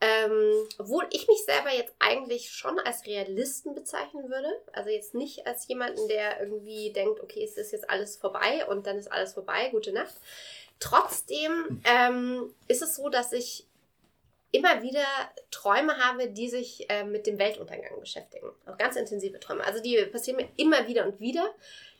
[0.00, 4.48] Ähm, obwohl ich mich selber jetzt eigentlich schon als Realisten bezeichnen würde.
[4.72, 8.86] Also jetzt nicht als jemanden, der irgendwie denkt, okay, es ist jetzt alles vorbei und
[8.86, 10.14] dann ist alles vorbei, gute Nacht.
[10.80, 13.66] Trotzdem ähm, ist es so, dass ich
[14.56, 15.04] immer wieder
[15.50, 18.46] Träume habe, die sich äh, mit dem Weltuntergang beschäftigen.
[18.66, 19.64] Auch ganz intensive Träume.
[19.64, 21.50] Also die passieren mir immer wieder und wieder.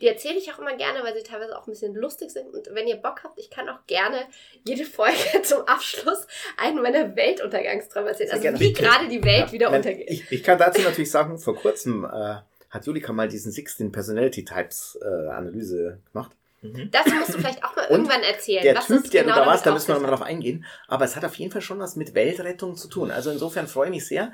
[0.01, 2.53] Die erzähle ich auch immer gerne, weil sie teilweise auch ein bisschen lustig sind.
[2.53, 4.27] Und wenn ihr Bock habt, ich kann auch gerne
[4.67, 6.27] jede Folge zum Abschluss
[6.57, 8.31] einen meiner Weltuntergangsträume erzählen.
[8.33, 10.11] Also wie gerade die Welt ja, wieder untergeht.
[10.11, 12.37] Ich, ich, kann dazu natürlich sagen, vor kurzem äh,
[12.71, 16.33] hat Julika mal diesen 16 Personality Types äh, Analyse gemacht.
[16.73, 16.91] Mhm.
[16.91, 18.63] Das musst du vielleicht auch mal irgendwann erzählen.
[18.63, 20.65] Der Typ, der genau du da warst, da müssen wir mal drauf eingehen.
[20.89, 23.11] Aber es hat auf jeden Fall schon was mit Weltrettung zu tun.
[23.11, 24.33] Also insofern freue ich mich sehr,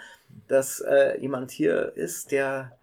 [0.48, 2.76] dass äh, jemand hier ist, der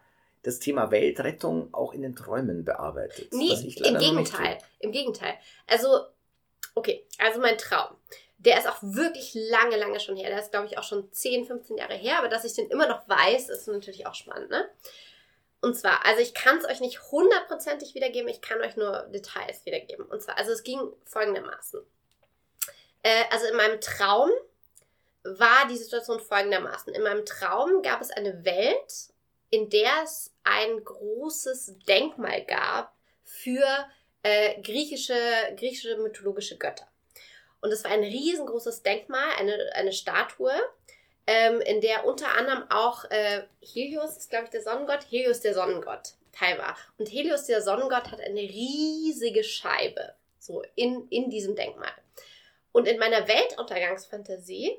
[0.43, 3.33] das Thema Weltrettung auch in den Träumen bearbeitet.
[3.33, 4.57] Nee, im Gegenteil.
[4.79, 5.33] Im Gegenteil.
[5.67, 6.05] Also,
[6.75, 7.95] okay, also mein Traum.
[8.37, 10.29] Der ist auch wirklich lange, lange schon her.
[10.29, 12.19] Der ist, glaube ich, auch schon 10, 15 Jahre her.
[12.19, 14.69] Aber dass ich den immer noch weiß, ist natürlich auch spannend, ne?
[15.61, 19.65] Und zwar, also ich kann es euch nicht hundertprozentig wiedergeben, ich kann euch nur Details
[19.65, 20.05] wiedergeben.
[20.05, 21.81] Und zwar, also es ging folgendermaßen.
[23.03, 24.29] Äh, also in meinem Traum
[25.23, 26.93] war die Situation folgendermaßen.
[26.93, 29.13] In meinem Traum gab es eine Welt,
[29.49, 33.65] in der es ein großes Denkmal gab für
[34.23, 35.17] äh, griechische,
[35.57, 36.87] griechische mythologische Götter.
[37.61, 40.53] Und es war ein riesengroßes Denkmal, eine, eine Statue,
[41.29, 45.53] ähm, in der unter anderem auch äh, Helios ist, glaube ich, der Sonnengott, Helios der
[45.53, 46.75] Sonnengott Teil war.
[46.97, 51.91] Und Helios der Sonnengott hat eine riesige Scheibe, so in, in diesem Denkmal.
[52.71, 54.75] Und in meiner Weltuntergangsfantasie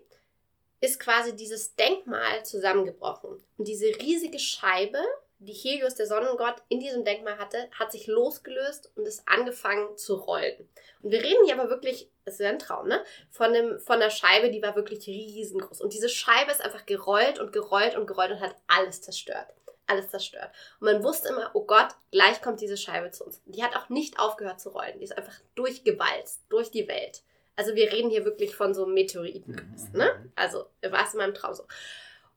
[0.80, 3.40] ist quasi dieses Denkmal zusammengebrochen.
[3.56, 4.98] Und diese riesige Scheibe
[5.40, 10.16] die Helios, der Sonnengott, in diesem Denkmal hatte, hat sich losgelöst und ist angefangen zu
[10.16, 10.68] rollen.
[11.02, 13.02] Und wir reden hier aber wirklich, es ist ja ein Traum, ne?
[13.30, 15.80] Von, einem, von einer Scheibe, die war wirklich riesengroß.
[15.80, 19.48] Und diese Scheibe ist einfach gerollt und gerollt und gerollt und hat alles zerstört.
[19.86, 20.50] Alles zerstört.
[20.78, 23.40] Und man wusste immer, oh Gott, gleich kommt diese Scheibe zu uns.
[23.46, 24.98] Die hat auch nicht aufgehört zu rollen.
[24.98, 27.22] Die ist einfach durchgewalzt, durch die Welt.
[27.56, 29.98] Also wir reden hier wirklich von so Meteoriten, mhm.
[29.98, 30.32] ne?
[30.36, 31.64] Also war es in meinem Traum so.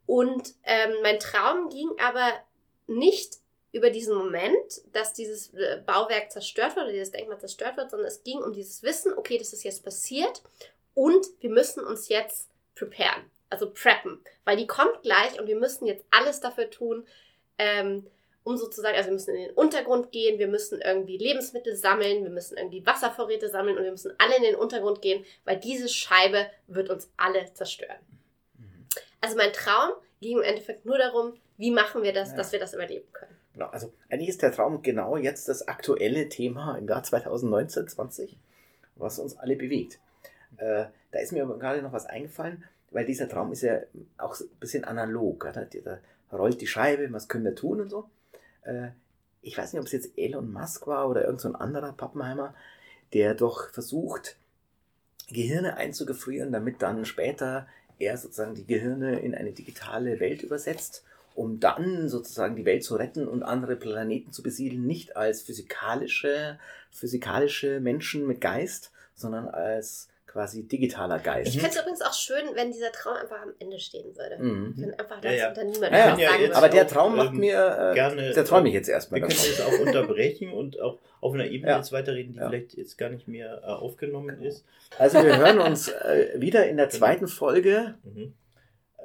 [0.05, 2.31] Und ähm, mein Traum ging aber
[2.87, 3.37] nicht
[3.71, 8.07] über diesen Moment, dass dieses äh, Bauwerk zerstört wird oder dieses Denkmal zerstört wird, sondern
[8.07, 10.43] es ging um dieses Wissen, okay, das ist jetzt passiert
[10.93, 15.87] und wir müssen uns jetzt preparen, also preppen, weil die kommt gleich und wir müssen
[15.87, 17.05] jetzt alles dafür tun,
[17.57, 18.05] ähm,
[18.43, 22.29] um sozusagen, also wir müssen in den Untergrund gehen, wir müssen irgendwie Lebensmittel sammeln, wir
[22.29, 26.47] müssen irgendwie Wasservorräte sammeln und wir müssen alle in den Untergrund gehen, weil diese Scheibe
[26.67, 27.97] wird uns alle zerstören.
[29.21, 32.37] Also mein Traum ging im Endeffekt nur darum, wie machen wir das, ja.
[32.37, 33.35] dass wir das überleben können.
[33.53, 38.37] Genau, also eigentlich ist der Traum genau jetzt das aktuelle Thema im Jahr 2019, 20,
[38.95, 39.99] was uns alle bewegt.
[40.57, 43.81] Äh, da ist mir gerade noch was eingefallen, weil dieser Traum ist ja
[44.17, 45.49] auch ein bisschen analog.
[45.53, 45.99] Da, da
[46.35, 48.09] rollt die Scheibe, was können wir tun und so.
[48.63, 48.89] Äh,
[49.41, 52.55] ich weiß nicht, ob es jetzt Elon Musk war oder irgendein so anderer Pappenheimer,
[53.13, 54.37] der doch versucht,
[55.27, 57.67] Gehirne einzugefrieren, damit dann später
[57.99, 61.03] er sozusagen die Gehirne in eine digitale Welt übersetzt,
[61.35, 66.59] um dann sozusagen die Welt zu retten und andere Planeten zu besiedeln, nicht als physikalische,
[66.91, 71.53] physikalische Menschen mit Geist, sondern als quasi digitaler Geist.
[71.53, 74.43] Ich fände es übrigens auch schön, wenn dieser Traum einfach am Ende stehen würde.
[74.43, 74.73] Mhm.
[74.75, 75.49] Wenn einfach das ja, ja.
[75.49, 76.31] unter niemand ja, ja.
[76.31, 79.21] sagen Aber der Traum macht ähm, mir, äh, gerne, der träume ich jetzt erstmal.
[79.21, 82.97] Wir können das auch unterbrechen und auch auf einer Ebene jetzt weiterreden, die vielleicht jetzt
[82.97, 84.65] gar nicht mehr äh, aufgenommen ist.
[84.97, 86.97] Also wir hören uns äh, wieder in der genau.
[86.97, 87.93] zweiten Folge.
[88.03, 88.33] Mhm.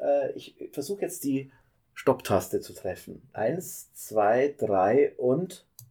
[0.03, 1.51] Äh, ich versuche jetzt die
[1.99, 3.29] Stopptaste zu treffen.
[3.33, 5.67] Eins, zwei, drei und